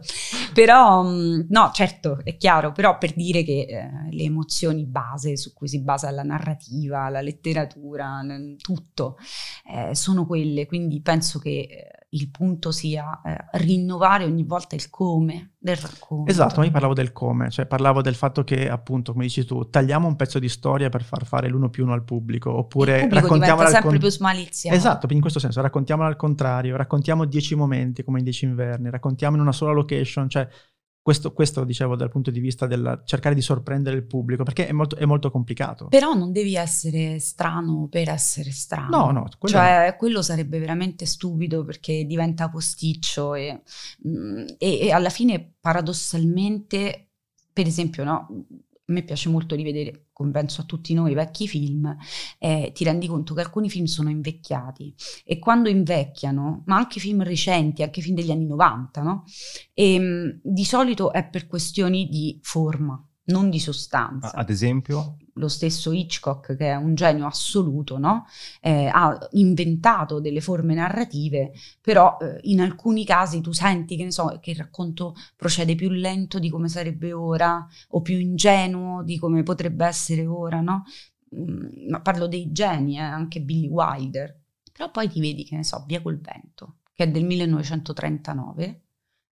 [0.54, 5.52] Però, mh, no, certo, è chiaro, però per dire che eh, le emozioni base su
[5.52, 8.20] cui si basa la narrativa, la letteratura,
[8.60, 9.16] tutto,
[9.66, 10.66] eh, sono quelle.
[10.66, 16.30] Quindi penso che eh, il punto sia eh, rinnovare ogni volta il come del racconto.
[16.30, 19.68] Esatto, ma io parlavo del come, cioè parlavo del fatto che appunto, come dici tu,
[19.68, 23.66] tagliamo un pezzo di storia per far fare l'uno più uno al pubblico, oppure raccontiamola
[23.66, 24.76] al sempre con- più smaliziato.
[24.76, 29.36] Esatto, in questo senso, raccontiamola al contrario, raccontiamo dieci momenti come in dieci inverni, raccontiamo
[29.36, 30.48] in una sola location, cioè
[31.10, 34.72] questo, questo dicevo dal punto di vista del cercare di sorprendere il pubblico, perché è
[34.72, 35.88] molto, è molto complicato.
[35.88, 38.96] Però non devi essere strano per essere strano.
[38.96, 43.62] No, no, quello Cioè, quello sarebbe veramente stupido perché diventa posticcio e,
[44.06, 47.08] mm, e- e alla fine, paradossalmente,
[47.52, 48.46] per esempio, no?
[48.90, 51.96] A me piace molto rivedere, come penso a tutti noi, vecchi film,
[52.38, 57.22] eh, ti rendi conto che alcuni film sono invecchiati e quando invecchiano, ma anche film
[57.22, 59.24] recenti, anche film degli anni 90, no?
[59.72, 64.32] E, ehm, di solito è per questioni di forma, non di sostanza.
[64.32, 65.16] Ad esempio?
[65.40, 68.26] Lo stesso Hitchcock, che è un genio assoluto, no?
[68.60, 74.38] eh, ha inventato delle forme narrative, però eh, in alcuni casi tu senti che, so,
[74.40, 79.42] che il racconto procede più lento di come sarebbe ora, o più ingenuo di come
[79.42, 80.84] potrebbe essere ora, no?
[81.34, 84.38] Mm, ma parlo dei geni, eh, anche Billy Wilder.
[84.72, 88.82] Però poi ti vedi, che ne so, Via col vento, che è del 1939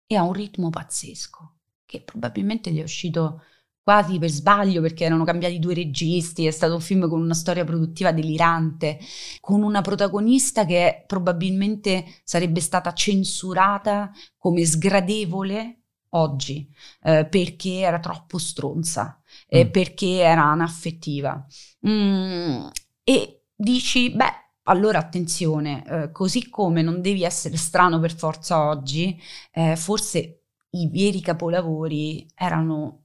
[0.06, 3.42] e ha un ritmo pazzesco, che probabilmente gli è uscito
[3.88, 7.64] quasi per sbaglio perché erano cambiati due registi, è stato un film con una storia
[7.64, 8.98] produttiva delirante,
[9.40, 16.70] con una protagonista che probabilmente sarebbe stata censurata come sgradevole oggi
[17.02, 19.70] eh, perché era troppo stronza, eh, mm.
[19.70, 21.46] perché era anaffettiva.
[21.88, 22.66] Mm,
[23.02, 29.18] e dici, beh, allora attenzione, eh, così come non devi essere strano per forza oggi,
[29.50, 33.04] eh, forse i veri capolavori erano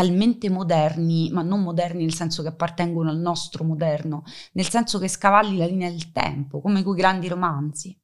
[0.00, 5.08] talmente moderni, ma non moderni nel senso che appartengono al nostro moderno, nel senso che
[5.08, 7.94] scavalli la linea del tempo, come quei grandi romanzi.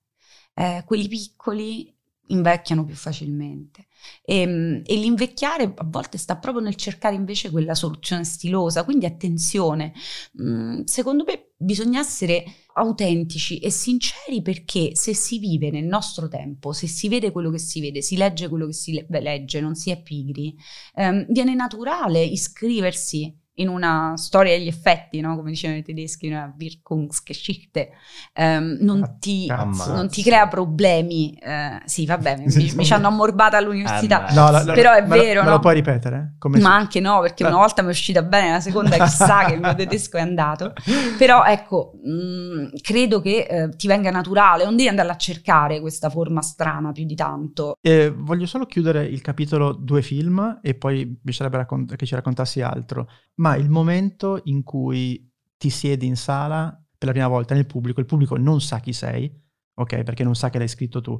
[0.52, 1.90] Eh, quelli piccoli
[2.26, 3.86] invecchiano più facilmente.
[4.22, 9.06] E, ehm, e, l'invecchiare a volte sta proprio nel cercare invece quella soluzione stilosa, quindi
[9.06, 9.94] attenzione,
[10.42, 12.44] mm, secondo me bisogna essere
[12.78, 17.58] autentici e sinceri perché se si vive nel nostro tempo, se si vede quello che
[17.58, 20.54] si vede, si legge quello che si legge, non si è pigri,
[20.94, 25.36] ehm, viene naturale iscriversi in una storia degli effetti, no?
[25.36, 27.90] come dicevano i tedeschi, una Wirkungsgeschichte,
[28.34, 31.38] um, non, ti, non, ti, crea problemi.
[31.40, 35.18] Uh, sì, vabbè, mi, mi ci hanno ammorbata all'università, no, la, la, però è me
[35.18, 35.40] vero.
[35.40, 35.52] Lo, no?
[35.52, 36.34] lo puoi ripetere?
[36.38, 39.54] Come Ma anche no, perché una volta mi è uscita bene, la seconda chissà che
[39.54, 40.72] il mio tedesco è andato.
[41.16, 45.80] Però ecco, mh, mm, credo che eh, ti venga naturale, non devi andarla a cercare
[45.80, 47.78] questa forma strana più di tanto.
[47.80, 52.14] Eh, voglio solo chiudere il capitolo due film e poi mi piacerebbe raccont- che ci
[52.14, 53.08] raccontassi altro.
[53.36, 57.66] Ma ma il momento in cui ti siedi in sala per la prima volta nel
[57.66, 59.32] pubblico, il pubblico non sa chi sei,
[59.74, 61.16] ok, perché non sa che l'hai scritto tu.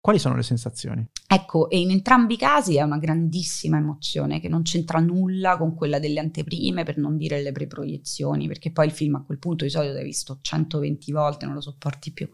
[0.00, 1.06] Quali sono le sensazioni?
[1.26, 5.74] Ecco, e in entrambi i casi è una grandissima emozione che non c'entra nulla con
[5.74, 9.64] quella delle anteprime, per non dire le preproiezioni, perché poi il film a quel punto
[9.64, 12.26] di solito l'hai visto 120 volte, non lo sopporti più.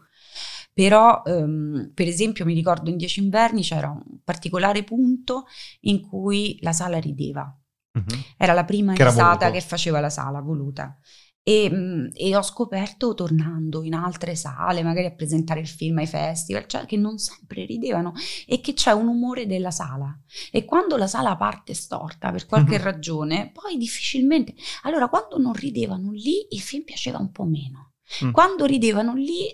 [0.71, 5.45] Però, um, per esempio, mi ricordo in Dieci inverni c'era un particolare punto
[5.81, 7.53] in cui la sala rideva
[7.97, 8.21] Mm-hmm.
[8.37, 10.97] Era la prima che risata che faceva la sala voluta.
[11.45, 16.07] E, mm, e, ho scoperto tornando in altre sale, magari a presentare il film ai
[16.07, 18.13] festival, cioè che non sempre ridevano
[18.47, 20.17] e che c'è un umore della sala.
[20.51, 22.83] E quando la sala parte storta per qualche mm-hmm.
[22.83, 24.55] ragione, poi difficilmente.
[24.83, 27.91] Allora, quando non ridevano lì, il film piaceva un po' meno.
[28.23, 28.31] Mm.
[28.31, 29.45] Quando ridevano lì,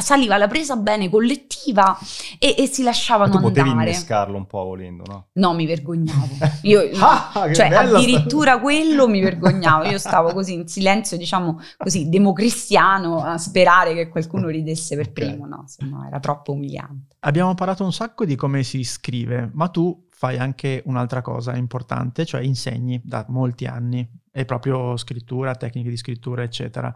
[0.00, 1.98] saliva la presa bene collettiva
[2.38, 3.64] e, e si lasciavano Ma tu andare.
[3.64, 5.26] potevi innescarlo un po' volendo, no?
[5.34, 6.28] No, mi vergognavo.
[6.62, 8.60] Io, ah, cioè, addirittura sta...
[8.60, 9.84] quello mi vergognavo.
[9.88, 15.28] Io stavo così in silenzio, diciamo così, democristiano, a sperare che qualcuno ridesse per okay.
[15.28, 15.64] primo, no?
[15.66, 17.16] Se no era troppo umiliante.
[17.20, 22.24] Abbiamo parlato un sacco di come si scrive, ma tu fai anche un'altra cosa importante,
[22.24, 26.92] cioè insegni da molti anni, è proprio scrittura, tecniche di scrittura, eccetera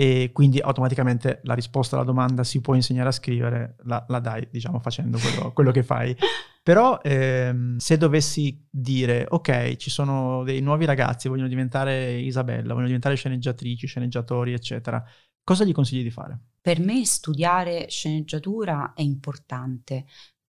[0.00, 4.46] e quindi automaticamente la risposta alla domanda si può insegnare a scrivere la, la dai,
[4.48, 6.16] diciamo, facendo quello, quello che fai.
[6.62, 12.86] Però ehm, se dovessi dire, ok, ci sono dei nuovi ragazzi, vogliono diventare Isabella, vogliono
[12.86, 15.04] diventare sceneggiatrici, sceneggiatori, eccetera,
[15.42, 16.38] cosa gli consigli di fare?
[16.60, 20.04] Per me studiare sceneggiatura è importante,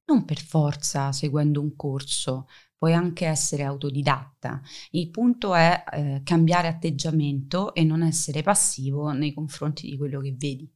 [0.05, 4.63] non per forza seguendo un corso, puoi anche essere autodidatta.
[4.91, 10.35] Il punto è eh, cambiare atteggiamento e non essere passivo nei confronti di quello che
[10.39, 10.73] vedi.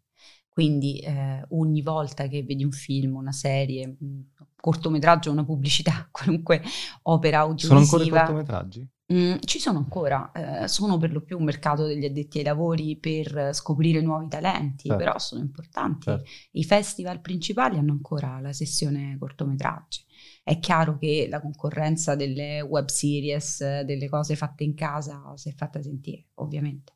[0.49, 6.61] Quindi eh, ogni volta che vedi un film, una serie, un cortometraggio, una pubblicità, qualunque
[7.03, 7.85] opera audiovisiva...
[7.85, 8.89] Sono ancora cortometraggi?
[9.13, 12.97] Mm, ci sono ancora, eh, sono per lo più un mercato degli addetti ai lavori
[12.97, 15.05] per scoprire nuovi talenti, certo.
[15.05, 16.05] però sono importanti.
[16.05, 16.29] Certo.
[16.53, 20.05] I festival principali hanno ancora la sessione cortometraggi.
[20.43, 25.53] È chiaro che la concorrenza delle web series, delle cose fatte in casa, si è
[25.53, 26.95] fatta sentire, ovviamente.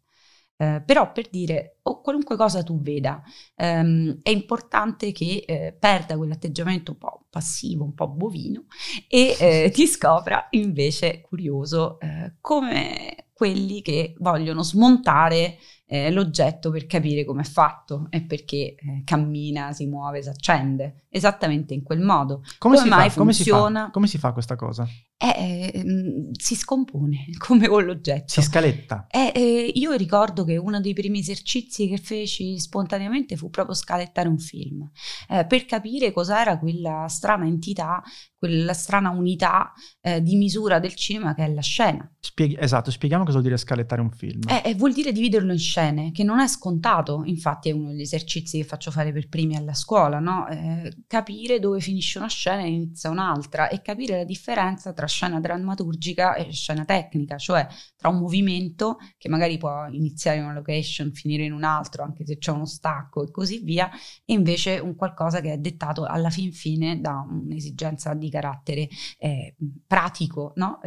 [0.57, 3.23] Eh, però per dire, o qualunque cosa tu veda,
[3.55, 8.65] ehm, è importante che eh, perda quell'atteggiamento un po' passivo, un po' bovino
[9.09, 16.87] e eh, ti scopra invece curioso eh, come quelli che vogliono smontare eh, l'oggetto per
[16.87, 22.01] capire come è fatto e perché eh, cammina, si muove, si accende, esattamente in quel
[22.01, 22.43] modo.
[22.59, 23.19] Come, Come si mai fa?
[23.19, 23.91] Come si funziona?
[23.91, 24.89] Come si fa questa cosa?
[25.19, 28.25] Eh, ehm, si scompone come con l'oggetto.
[28.29, 29.07] Si scaletta.
[29.11, 34.29] Eh, eh, io ricordo che uno dei primi esercizi che feci spontaneamente fu proprio scalettare
[34.29, 34.89] un film
[35.29, 38.03] eh, per capire cos'era quella strana entità,
[38.39, 42.11] quella strana unità eh, di misura del cinema che è la scena.
[42.27, 44.41] Spieghi- esatto, spieghiamo cosa vuol dire scalettare un film.
[44.49, 48.01] Eh, eh, vuol dire dividerlo in scene, che non è scontato, infatti è uno degli
[48.01, 50.49] esercizi che faccio fare per primi alla scuola, no?
[50.49, 55.39] Eh, capire dove finisce una scena e inizia un'altra e capire la differenza tra scena
[55.39, 61.13] drammaturgica e scena tecnica, cioè tra un movimento che magari può iniziare in una location,
[61.13, 63.89] finire in un altro, anche se c'è uno stacco e così via,
[64.25, 69.55] e invece un qualcosa che è dettato alla fin fine da un'esigenza di carattere eh,
[69.87, 70.81] pratico, no?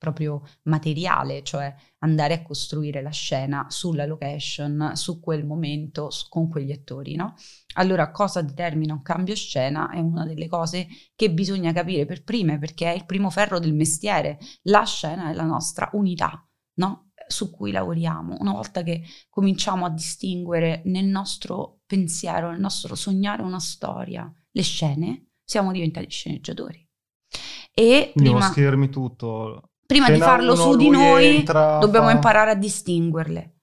[0.00, 6.48] Proprio materiale, cioè andare a costruire la scena sulla location, su quel momento, su- con
[6.48, 7.34] quegli attori, no?
[7.74, 12.58] Allora, cosa determina un cambio scena è una delle cose che bisogna capire per prime,
[12.58, 14.38] perché è il primo ferro del mestiere.
[14.62, 17.10] La scena è la nostra unità, no?
[17.26, 18.38] Su cui lavoriamo.
[18.40, 24.62] Una volta che cominciamo a distinguere nel nostro pensiero, nel nostro sognare una storia, le
[24.62, 26.88] scene, siamo diventati sceneggiatori.
[27.72, 29.69] E Quindi prima, schermi tutto.
[29.90, 33.54] Prima di Scena farlo su di noi, entra, dobbiamo fa- imparare a distinguerle.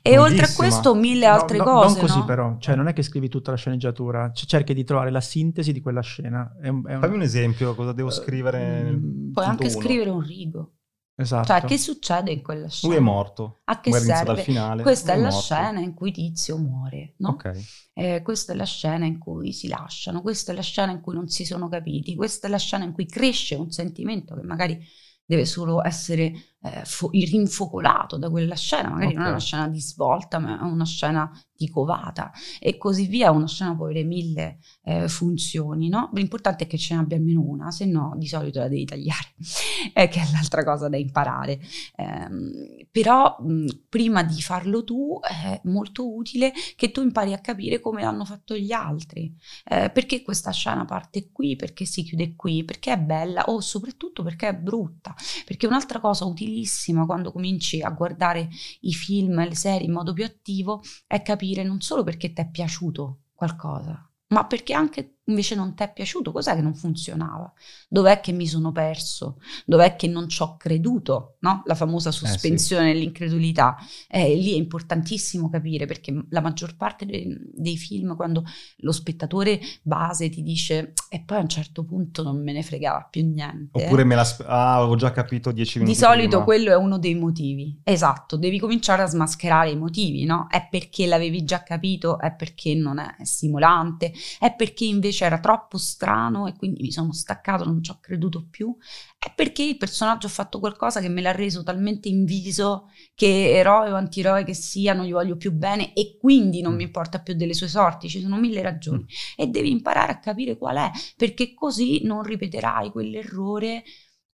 [0.00, 1.86] E oltre a questo, mille No, altre no, cose.
[1.98, 2.24] Non così no?
[2.24, 5.72] però, cioè non è che scrivi tutta la sceneggiatura, c- cerchi di trovare la sintesi
[5.72, 6.56] di quella scena.
[6.60, 8.82] È un- è un- Fammi un esempio, cosa devo Eh, scrivere?
[8.82, 9.80] nel mm, Puoi anche uno.
[9.80, 10.74] scrivere un rigo.
[11.14, 11.46] Esatto.
[11.48, 12.94] Cioè, che succede in quella scena?
[12.94, 13.60] Lui è morto.
[13.64, 14.42] A che inizia serve?
[14.42, 14.82] finale.
[14.82, 15.44] Questa è Lui la morto.
[15.44, 17.28] scena in cui Tizio muore, no?
[17.30, 17.50] Ok.
[17.92, 21.14] Eh, questa è la scena in cui si lasciano, questa è la scena in cui
[21.14, 24.82] non si sono capiti, questa è la scena in cui cresce un sentimento che magari
[25.24, 26.32] deve solo essere
[26.62, 30.62] eh, fo- rinfocolato da quella scena, magari non è una scena di svolta, ma è
[30.62, 31.30] una scena
[31.62, 33.30] di covata e così via.
[33.30, 36.10] Una scena può avere mille eh, funzioni, no?
[36.14, 39.34] L'importante è che ce ne abbia almeno una, se no di solito la devi tagliare,
[39.94, 41.60] eh, che è l'altra cosa da imparare.
[41.96, 47.80] Ehm, però mh, prima di farlo tu è molto utile che tu impari a capire
[47.80, 52.64] come l'hanno fatto gli altri, eh, perché questa scena parte qui, perché si chiude qui,
[52.64, 55.14] perché è bella o soprattutto perché è brutta.
[55.44, 58.48] Perché un'altra cosa utilissima quando cominci a guardare
[58.80, 62.50] i film le serie in modo più attivo è capire non solo perché ti è
[62.50, 67.52] piaciuto qualcosa, ma perché anche invece non ti è piaciuto, cos'è che non funzionava?
[67.88, 69.38] Dov'è che mi sono perso?
[69.64, 71.36] Dov'è che non ci ho creduto?
[71.40, 71.62] No?
[71.66, 73.76] La famosa sospensione dell'incredulità.
[74.08, 78.44] Eh, lì è importantissimo capire perché la maggior parte de- dei film, quando
[78.78, 83.06] lo spettatore base ti dice e poi a un certo punto non me ne fregava
[83.08, 83.78] più niente.
[83.80, 84.24] eh." Oppure me la...
[84.24, 86.44] sp- ah, avevo già capito dieci Di minuti solito prima.
[86.44, 87.80] quello è uno dei motivi.
[87.84, 90.46] Esatto, devi cominciare a smascherare i motivi, no?
[90.50, 95.78] È perché l'avevi già capito, è perché non è stimolante, è perché invece era troppo
[95.78, 98.74] strano e quindi mi sono staccato, non ci ho creduto più,
[99.18, 103.90] è perché il personaggio ha fatto qualcosa che me l'ha reso talmente inviso che eroe
[103.90, 106.76] o antieroe che sia, non gli voglio più bene e quindi non Mm.
[106.76, 108.08] mi importa più delle sue sorti.
[108.08, 109.04] Ci sono mille ragioni
[109.36, 113.82] e devi imparare a capire qual è, perché così non ripeterai quell'errore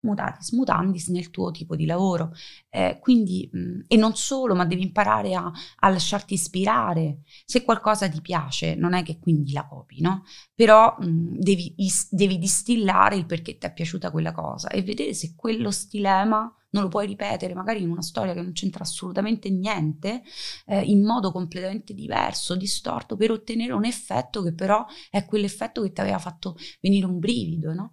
[0.00, 2.32] mutatis mutandis nel tuo tipo di lavoro.
[2.68, 7.20] Eh, quindi, mh, e non solo, ma devi imparare a, a lasciarti ispirare.
[7.44, 10.24] Se qualcosa ti piace, non è che quindi la copi, no?
[10.54, 15.14] Però mh, devi, is- devi distillare il perché ti è piaciuta quella cosa e vedere
[15.14, 19.48] se quello stilema non lo puoi ripetere, magari in una storia che non c'entra assolutamente
[19.48, 20.22] niente,
[20.66, 25.92] eh, in modo completamente diverso, distorto, per ottenere un effetto che però è quell'effetto che
[25.92, 27.92] ti aveva fatto venire un brivido, no?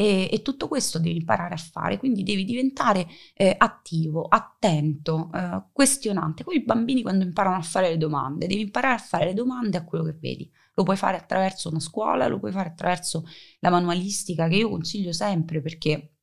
[0.00, 5.64] E, e tutto questo devi imparare a fare, quindi devi diventare eh, attivo, attento, eh,
[5.72, 9.34] questionante, come i bambini quando imparano a fare le domande, devi imparare a fare le
[9.34, 10.50] domande a quello che vedi.
[10.72, 13.26] Lo puoi fare attraverso una scuola, lo puoi fare attraverso
[13.58, 16.14] la manualistica, che io consiglio sempre perché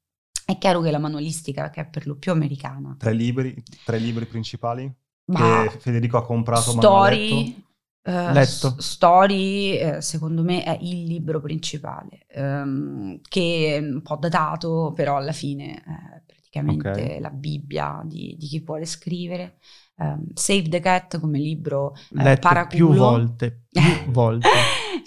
[0.44, 4.26] è chiaro che la manualistica, che è per lo più americana, Tre libri, tre libri
[4.26, 4.92] principali
[5.26, 6.72] ma che Federico ha comprato.
[6.72, 7.64] Story,
[8.26, 8.70] Letto.
[8.70, 14.94] S- Story, eh, secondo me, è il libro principale, ehm, che è un po' datato,
[14.96, 17.20] però alla fine è praticamente Ok.
[17.20, 19.58] la Bibbia di, di chi vuole scrivere.
[19.98, 22.94] Ehm, Save the Cat come libro eh, Letto più paraculo.
[22.94, 24.48] volte, più volte.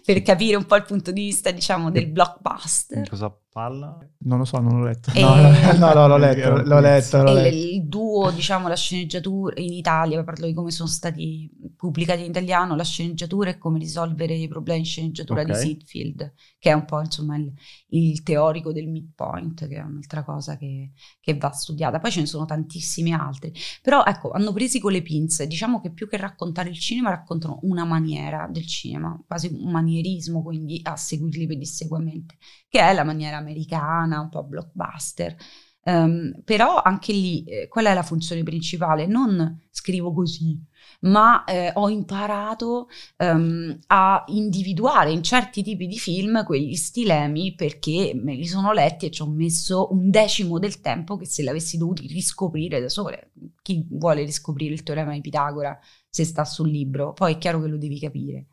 [0.05, 3.09] per capire un po' il punto di vista, diciamo, del blockbuster.
[3.09, 3.99] Cosa parla?
[4.21, 5.11] Non lo so, non l'ho letto.
[5.15, 7.57] E- No, no, no, l'ho letto, l'ho letto, l'ho letto.
[7.57, 12.31] il, il duo, diciamo, la sceneggiatura in Italia, parlo di come sono stati pubblicati in
[12.31, 15.47] italiano, La sceneggiatura e come risolvere i problemi di sceneggiatura Ok.
[15.49, 17.51] di Sitfield, che è un po' insomma il,
[17.89, 21.99] il teorico del midpoint, che è un'altra cosa che, che va studiata.
[21.99, 23.53] Poi ce ne sono tantissimi altri.
[23.83, 25.47] Però ecco, hanno presi con le pinze.
[25.47, 30.43] Diciamo che più che raccontare il cinema, raccontano una maniera del cinema, quasi un manierismo,
[30.43, 32.37] quindi a seguirli pedissequamente,
[32.69, 35.37] che è la maniera americana, un po' blockbuster.
[35.83, 39.07] Ehm, però anche lì, eh, qual è la funzione principale?
[39.07, 40.59] Non scrivo così,
[41.01, 48.13] ma eh, ho imparato ehm, a individuare in certi tipi di film quegli stilemi perché
[48.15, 51.79] me li sono letti e ci ho messo un decimo del tempo che se l'avessi
[51.79, 53.33] dovuti riscoprire da sole.
[53.63, 55.79] Chi vuole riscoprire il teorema di Pitagora
[56.09, 57.13] se sta sul libro?
[57.13, 58.47] Poi è chiaro che lo devi capire.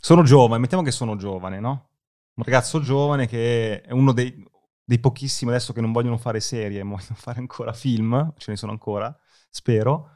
[0.00, 1.88] Sono giovane, mettiamo che sono giovane, no?
[2.34, 4.34] Un ragazzo giovane che è uno dei,
[4.84, 8.72] dei pochissimi adesso che non vogliono fare serie, vogliono fare ancora film, ce ne sono
[8.72, 9.16] ancora,
[9.48, 10.13] spero.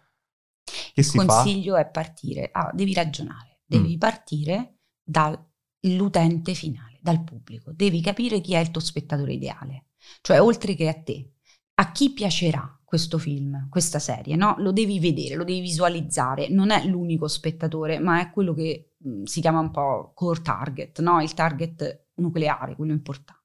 [0.93, 1.51] Che Il si fa?
[1.51, 3.99] consiglio è partire, ah, devi ragionare, devi Mm.
[3.99, 9.87] partire dall'utente finale, dal pubblico, devi capire chi è il tuo spettatore ideale,
[10.21, 11.33] cioè oltre che a te,
[11.75, 14.57] a chi piacerà questo film, questa serie, no?
[14.59, 19.25] Lo devi vedere, lo devi visualizzare, non è l'unico spettatore, ma è quello che mh,
[19.25, 21.21] si chiama un po' core target, no?
[21.21, 23.38] Il target nucleare, quello importante.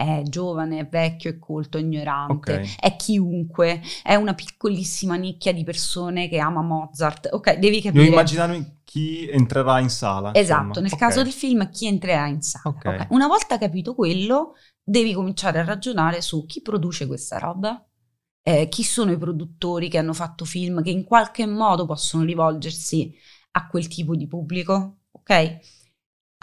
[0.00, 2.76] È giovane, è vecchio, è colto, è ignorante, Ok.
[2.80, 7.28] è chiunque, è una piccolissima nicchia di persone che ama Mozart.
[7.30, 8.04] Ok, devi capire.
[8.04, 10.32] Devo immaginarmi chi entrerà in sala.
[10.34, 10.86] Esatto, insomma.
[10.86, 10.98] nel Ok.
[10.98, 12.74] caso del film chi entrerà in sala.
[12.74, 12.86] Ok.
[12.86, 13.06] ok?
[13.10, 17.86] Una volta capito quello, devi cominciare a ragionare su chi produce questa roba,
[18.42, 23.14] eh, chi sono i produttori che hanno fatto film che in qualche modo possono rivolgersi
[23.52, 25.58] a quel tipo di pubblico, ok?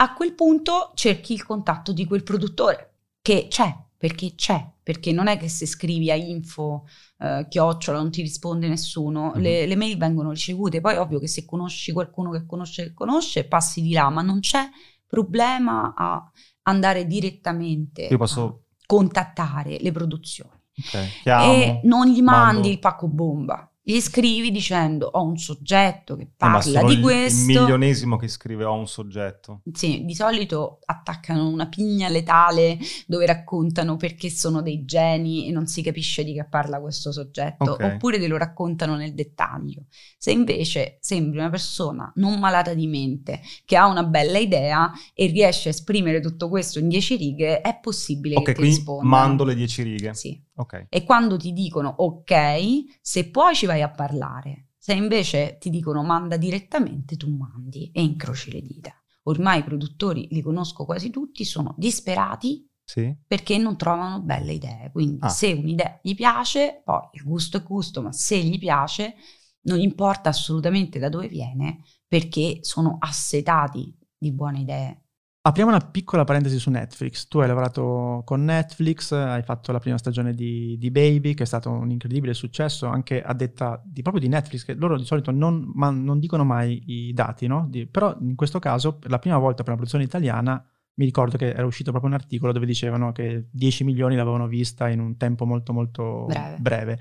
[0.00, 2.87] A quel punto cerchi il contatto di quel produttore
[3.28, 6.86] che c'è, perché c'è, perché non è che se scrivi a info
[7.18, 9.40] eh, chiocciola non ti risponde nessuno, Mhm.
[9.42, 13.44] le, le mail vengono ricevute, poi ovvio che se conosci qualcuno che conosce che conosce
[13.46, 14.66] passi di là, ma non c'è
[15.06, 16.30] problema a
[16.62, 18.44] andare direttamente posso...
[18.46, 21.52] a contattare le produzioni Ok, chiamo.
[21.52, 23.70] e non gli mandi mando- il pacco bomba.
[23.90, 27.40] Gli scrivi dicendo ho un soggetto che ma parla sono di questo.
[27.52, 29.62] Il milionesimo che scrive ho un soggetto.
[29.72, 32.76] Sì, di solito attaccano una pigna letale
[33.06, 37.70] dove raccontano perché sono dei geni e non si capisce di che parla questo soggetto,
[37.70, 37.82] Ok.
[37.94, 39.84] oppure te lo raccontano nel dettaglio.
[40.18, 45.28] Se invece sembri una persona non malata di mente, che ha una bella idea e
[45.28, 49.08] riesce a esprimere tutto questo in dieci righe, è possibile Ok, che ti quindi rispondano.
[49.08, 50.12] mando le dieci righe.
[50.12, 50.44] Sì.
[50.58, 50.86] Ok.
[50.88, 56.02] E quando ti dicono ok, se poi ci vai a parlare, se invece ti dicono
[56.02, 58.92] manda direttamente, tu mandi e incroci le dita.
[59.24, 63.14] Ormai i produttori, li conosco quasi tutti, sono disperati Sì.
[63.26, 64.90] perché non trovano belle idee.
[64.90, 65.28] Quindi Ah.
[65.28, 69.14] se un'idea gli piace, poi il gusto è gusto, ma se gli piace,
[69.62, 75.02] non importa assolutamente da dove viene, perché sono assetati di buone idee.
[75.48, 77.26] Apriamo una piccola parentesi su Netflix.
[77.26, 81.46] Tu hai lavorato con Netflix, hai fatto la prima stagione di, di Baby, che è
[81.46, 85.30] stato un incredibile successo, anche a detta di, proprio di Netflix, che loro di solito
[85.30, 87.66] non, ma non dicono mai i dati, no?
[87.70, 90.62] Di- però in questo caso, per la prima volta per una produzione italiana,
[90.96, 94.90] mi ricordo che era uscito proprio un articolo dove dicevano che 10 milioni l'avevano vista
[94.90, 96.26] in un tempo molto molto
[96.60, 96.98] Breve.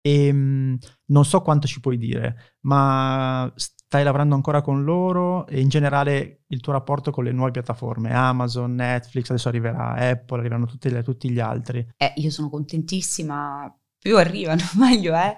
[0.00, 3.52] E, mh, non so quanto ci puoi dire, ma
[3.88, 8.12] stai lavorando ancora con loro e in generale il tuo rapporto con le nuove piattaforme,
[8.12, 11.86] Amazon, Netflix, adesso arriverà Apple, arriveranno tutte le- tutti gli altri.
[11.96, 15.36] Eh, io sono contentissima, più arrivano meglio è,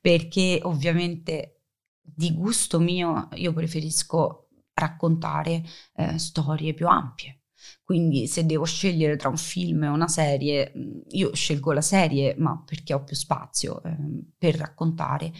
[0.00, 1.60] perché ovviamente
[2.00, 5.62] di gusto mio io preferisco raccontare
[5.94, 7.38] eh, storie più ampie.
[7.84, 12.34] Quindi se devo scegliere tra un film e una serie, mh, io scelgo la serie,
[12.36, 15.32] ma perché ho più spazio ehm, per raccontare,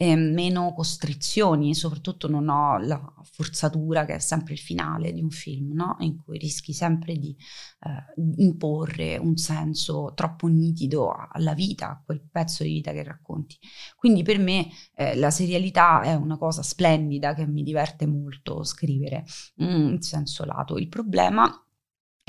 [0.00, 5.30] e meno costrizioni, soprattutto non ho la forzatura che è sempre il finale di un
[5.30, 5.96] film, no?
[5.98, 7.36] in cui rischi sempre di
[7.80, 13.58] eh, imporre un senso troppo nitido alla vita, a quel pezzo di vita che racconti.
[13.96, 19.24] Quindi per me eh, la serialità è una cosa splendida che mi diverte molto scrivere,
[19.60, 20.78] mm, in senso lato.
[20.78, 21.60] Il problema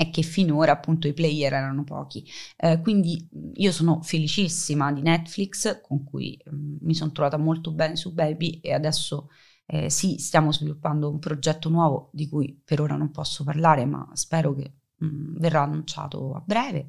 [0.00, 2.24] è che finora appunto i player erano pochi.
[2.56, 7.96] Eh, quindi io sono felicissima di Netflix con cui mh, mi sono trovata molto bene
[7.96, 9.28] su Baby e adesso
[9.66, 14.08] eh, sì, stiamo sviluppando un progetto nuovo di cui per ora non posso parlare, ma
[14.14, 16.88] spero che mh, verrà annunciato a breve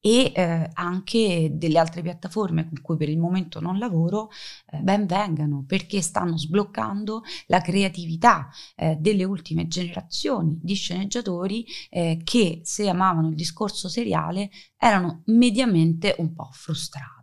[0.00, 4.30] e eh, anche delle altre piattaforme con cui per il momento non lavoro,
[4.70, 12.20] eh, ben vengano perché stanno sbloccando la creatività eh, delle ultime generazioni di sceneggiatori eh,
[12.22, 17.14] che se amavano il discorso seriale erano mediamente un po' frustrate.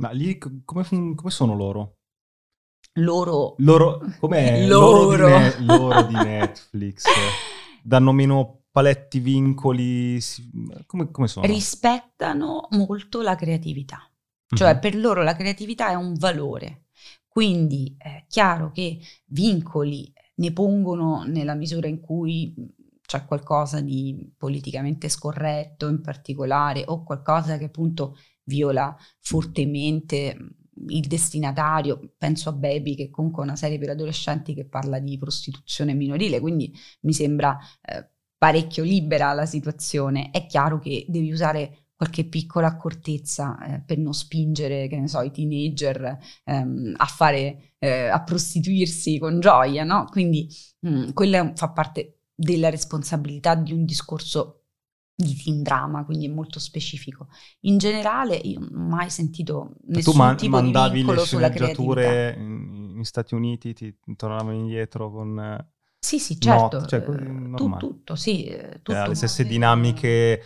[0.00, 1.94] Ma lì co- come, come sono loro?
[2.98, 3.54] loro...
[3.58, 4.66] Loro, com'è?
[4.68, 5.14] Loro.
[5.16, 7.04] Loro di, Ne- loro di Netflix.
[7.82, 10.18] Danno meno paletti, vincoli.
[10.86, 11.46] Come, come sono?
[11.46, 14.10] rispettano molto la creatività.
[14.46, 14.80] Cioè Mhm.
[14.80, 16.86] per loro la creatività è un valore.
[17.26, 22.54] Quindi è chiaro che vincoli ne pongono nella misura in cui
[23.04, 30.36] c'è qualcosa di politicamente scorretto in particolare o qualcosa che appunto viola fortemente
[30.88, 35.18] il destinatario, penso a Baby che comunque è una serie per adolescenti che parla di
[35.18, 36.72] prostituzione minorile, quindi
[37.02, 40.30] mi sembra eh, parecchio libera la situazione.
[40.30, 45.20] È chiaro che devi usare qualche piccola accortezza eh, per non spingere, che ne so,
[45.20, 50.04] i teenager ehm, a fare, eh, a prostituirsi con gioia, no?
[50.04, 50.48] Quindi
[50.80, 54.62] mh, quella fa parte della responsabilità di un discorso
[55.12, 57.26] di teen drama, quindi è molto specifico.
[57.62, 61.24] In generale io non ho mai sentito nessun tu man- tipo di mandavi le vincolo
[61.24, 62.00] sulla creatività.
[62.00, 66.78] sceneggiature in, in Stati Uniti, ti tornavano indietro con eh, Sì, sì, certo.
[66.78, 68.44] note, cioè, eh, tu- tutto, sì.
[68.46, 70.42] eh, tutto eh, le stesse muove- dinamiche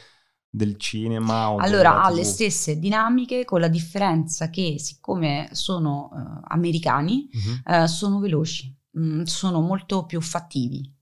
[0.48, 6.40] del cinema o Allora, ha le stesse dinamiche con la differenza che siccome sono eh,
[6.48, 7.62] americani, Mhm.
[7.64, 10.92] eh, sono veloci, mm, sono molto più fattivi.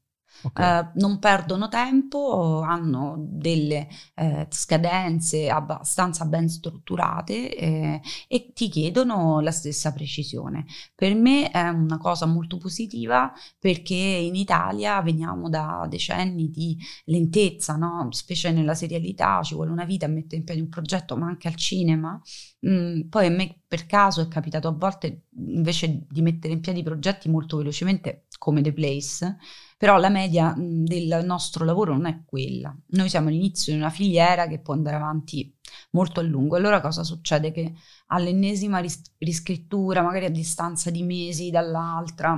[0.42, 0.58] Ok.
[0.58, 9.40] Eh, non perdono tempo, hanno delle eh, scadenze abbastanza ben strutturate eh, e ti chiedono
[9.40, 10.64] la stessa precisione.
[10.94, 16.76] Per me è una cosa molto positiva perché in Italia veniamo da decenni di
[17.06, 18.08] lentezza, no?
[18.10, 21.48] specie nella serialità, ci vuole una vita a mettere in piedi un progetto, ma anche
[21.48, 22.20] al cinema.
[22.66, 26.82] Mm, poi a me per caso è capitato a volte invece di mettere in piedi
[26.82, 29.36] progetti molto velocemente come The Place,
[29.76, 32.74] però la media del nostro lavoro non è quella.
[32.88, 35.54] Noi siamo all'inizio di una filiera che può andare avanti
[35.90, 36.56] molto a lungo.
[36.56, 37.52] Allora cosa succede?
[37.52, 37.74] Che
[38.06, 42.34] all'ennesima ris- riscrittura, magari a distanza di mesi dall'altra,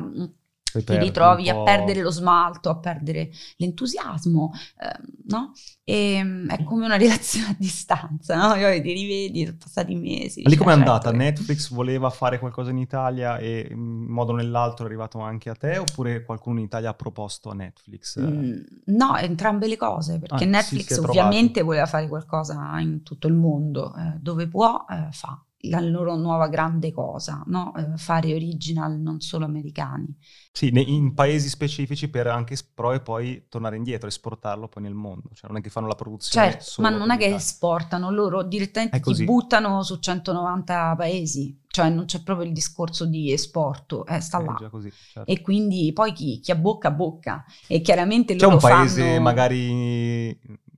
[0.84, 5.52] ti ritrovi a perdere lo smalto, a perdere l'entusiasmo, ehm, no?
[5.84, 8.54] E mh, è come una relazione a distanza, no?
[8.54, 10.42] Poi ti rivedi, sono passati mesi.
[10.42, 11.10] Ma lì com'è certo andata?
[11.10, 15.50] che- Netflix voleva fare qualcosa in Italia e in modo o nell'altro è arrivato anche
[15.50, 18.18] a te oppure qualcuno in Italia ha proposto a Netflix?
[18.20, 23.34] Mm, No, entrambe le cose, perché Ah, Netflix ovviamente voleva fare qualcosa in tutto il
[23.34, 27.72] mondo, eh, dove può eh, fa la loro nuova grande cosa, no?
[27.76, 30.16] Eh, fare original non solo americani.
[30.50, 35.30] Sì, in paesi specifici per anche però e poi tornare indietro, esportarlo poi nel mondo.
[35.32, 39.00] Cioè non è che fanno la produzione Certo, ma non è che esportano, loro direttamente
[39.00, 44.40] ti buttano su 190 paesi, cioè non c'è proprio il discorso di esporto, eh, sta
[44.40, 44.54] È là.
[44.58, 45.30] già così, certo.
[45.30, 49.00] E quindi poi chi, chi ha bocca a bocca e chiaramente C'è loro un paese
[49.02, 49.20] fanno...
[49.20, 50.01] magari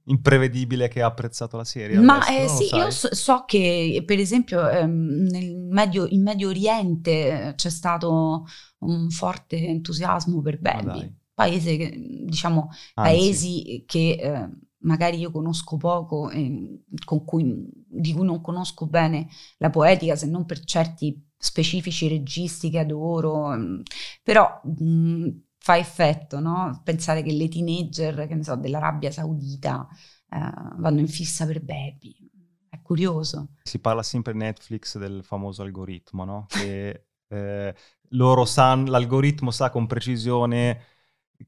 [0.04, 1.98] imprevedibile che ha apprezzato la serie?
[1.98, 7.48] Ma eh, sì, io so, so che per esempio ehm, nel Medio, in Medio Oriente
[7.48, 8.44] eh, c'è stato
[8.78, 14.48] un forte entusiasmo per Baby, paese che, diciamo, Anzi, paesi che eh,
[14.84, 19.28] magari io conosco poco, e con cui, di cui non conosco bene
[19.58, 23.80] la poetica, se non per certi specifici registi che adoro, mm,
[24.22, 25.28] però mh,
[25.64, 26.82] fa effetto, no?
[26.84, 29.88] Pensare che le teenager, che ne so, dell'Arabia Saudita
[30.28, 30.38] eh,
[30.76, 32.14] vanno in fissa per Baby.
[32.68, 33.54] È curioso.
[33.62, 36.44] Si parla sempre Netflix del famoso algoritmo, no?
[36.48, 37.74] Che eh,
[38.10, 40.82] loro sanno, l'algoritmo sa con precisione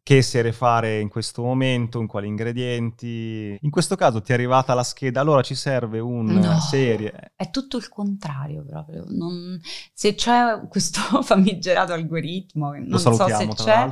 [0.02, 3.56] che serie fare in questo momento, in quali ingredienti.
[3.60, 6.60] In questo caso ti è arrivata la scheda, allora ci serve una No.
[6.60, 7.32] serie.
[7.34, 9.04] È tutto il contrario proprio.
[9.08, 9.60] Non-
[9.92, 13.90] se c'è questo famigerato algoritmo, Lo non so se c'è,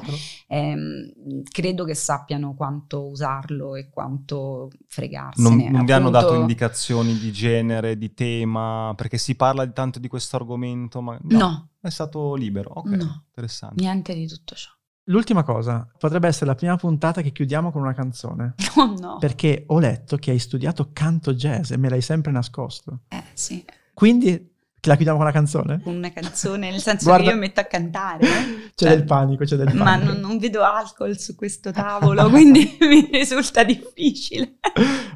[0.49, 5.71] ehm, credo che sappiano quanto usarlo e quanto Non, fregarsene.
[5.71, 9.99] non vi hanno dato Appunto- indicazioni di genere, di tema, perché si parla di tanto
[9.99, 12.71] di questo argomento, ma no, No, è stato libero.
[12.75, 13.25] Ok, No.
[13.29, 13.83] interessante.
[13.83, 14.71] niente di tutto ciò.
[15.09, 18.55] L'ultima cosa, potrebbe essere la prima puntata che chiudiamo con una canzone.
[18.77, 19.17] No, no.
[19.19, 23.01] Perché ho letto che hai studiato canto jazz e me l'hai sempre nascosto.
[23.09, 24.53] Eh, sì, Quindi
[24.87, 25.81] la chiudiamo con una canzone?
[25.85, 28.27] una canzone, nel senso Guarda- che io mi metto a cantare.
[28.27, 28.31] eh.
[28.75, 29.85] C'è Cioè, del panico, c'è del panico.
[29.85, 34.57] Ma non, non vedo alcol su questo tavolo, quindi mi risulta difficile.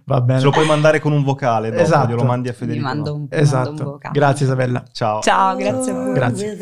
[0.04, 0.38] Va bene.
[0.38, 2.08] Ce lo puoi mandare con un vocale dopo, Esatto.
[2.08, 2.84] glielo mandi a Mi Federico.
[2.84, 3.84] mando un, mando un Esatto.
[3.84, 4.14] vocale.
[4.14, 4.84] Grazie Isabella.
[4.92, 5.20] Ciao.
[5.22, 6.12] Ciao, grazie a voi.
[6.14, 6.56] Grazie.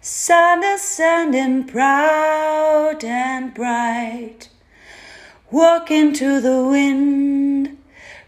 [0.00, 4.48] Sun ascending proud and bright,
[5.50, 7.76] walking to the wind,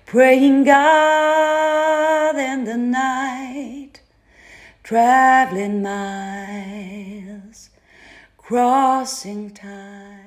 [0.05, 4.01] praying God in the night,
[4.83, 7.70] traveling miles,
[8.37, 10.27] crossing time.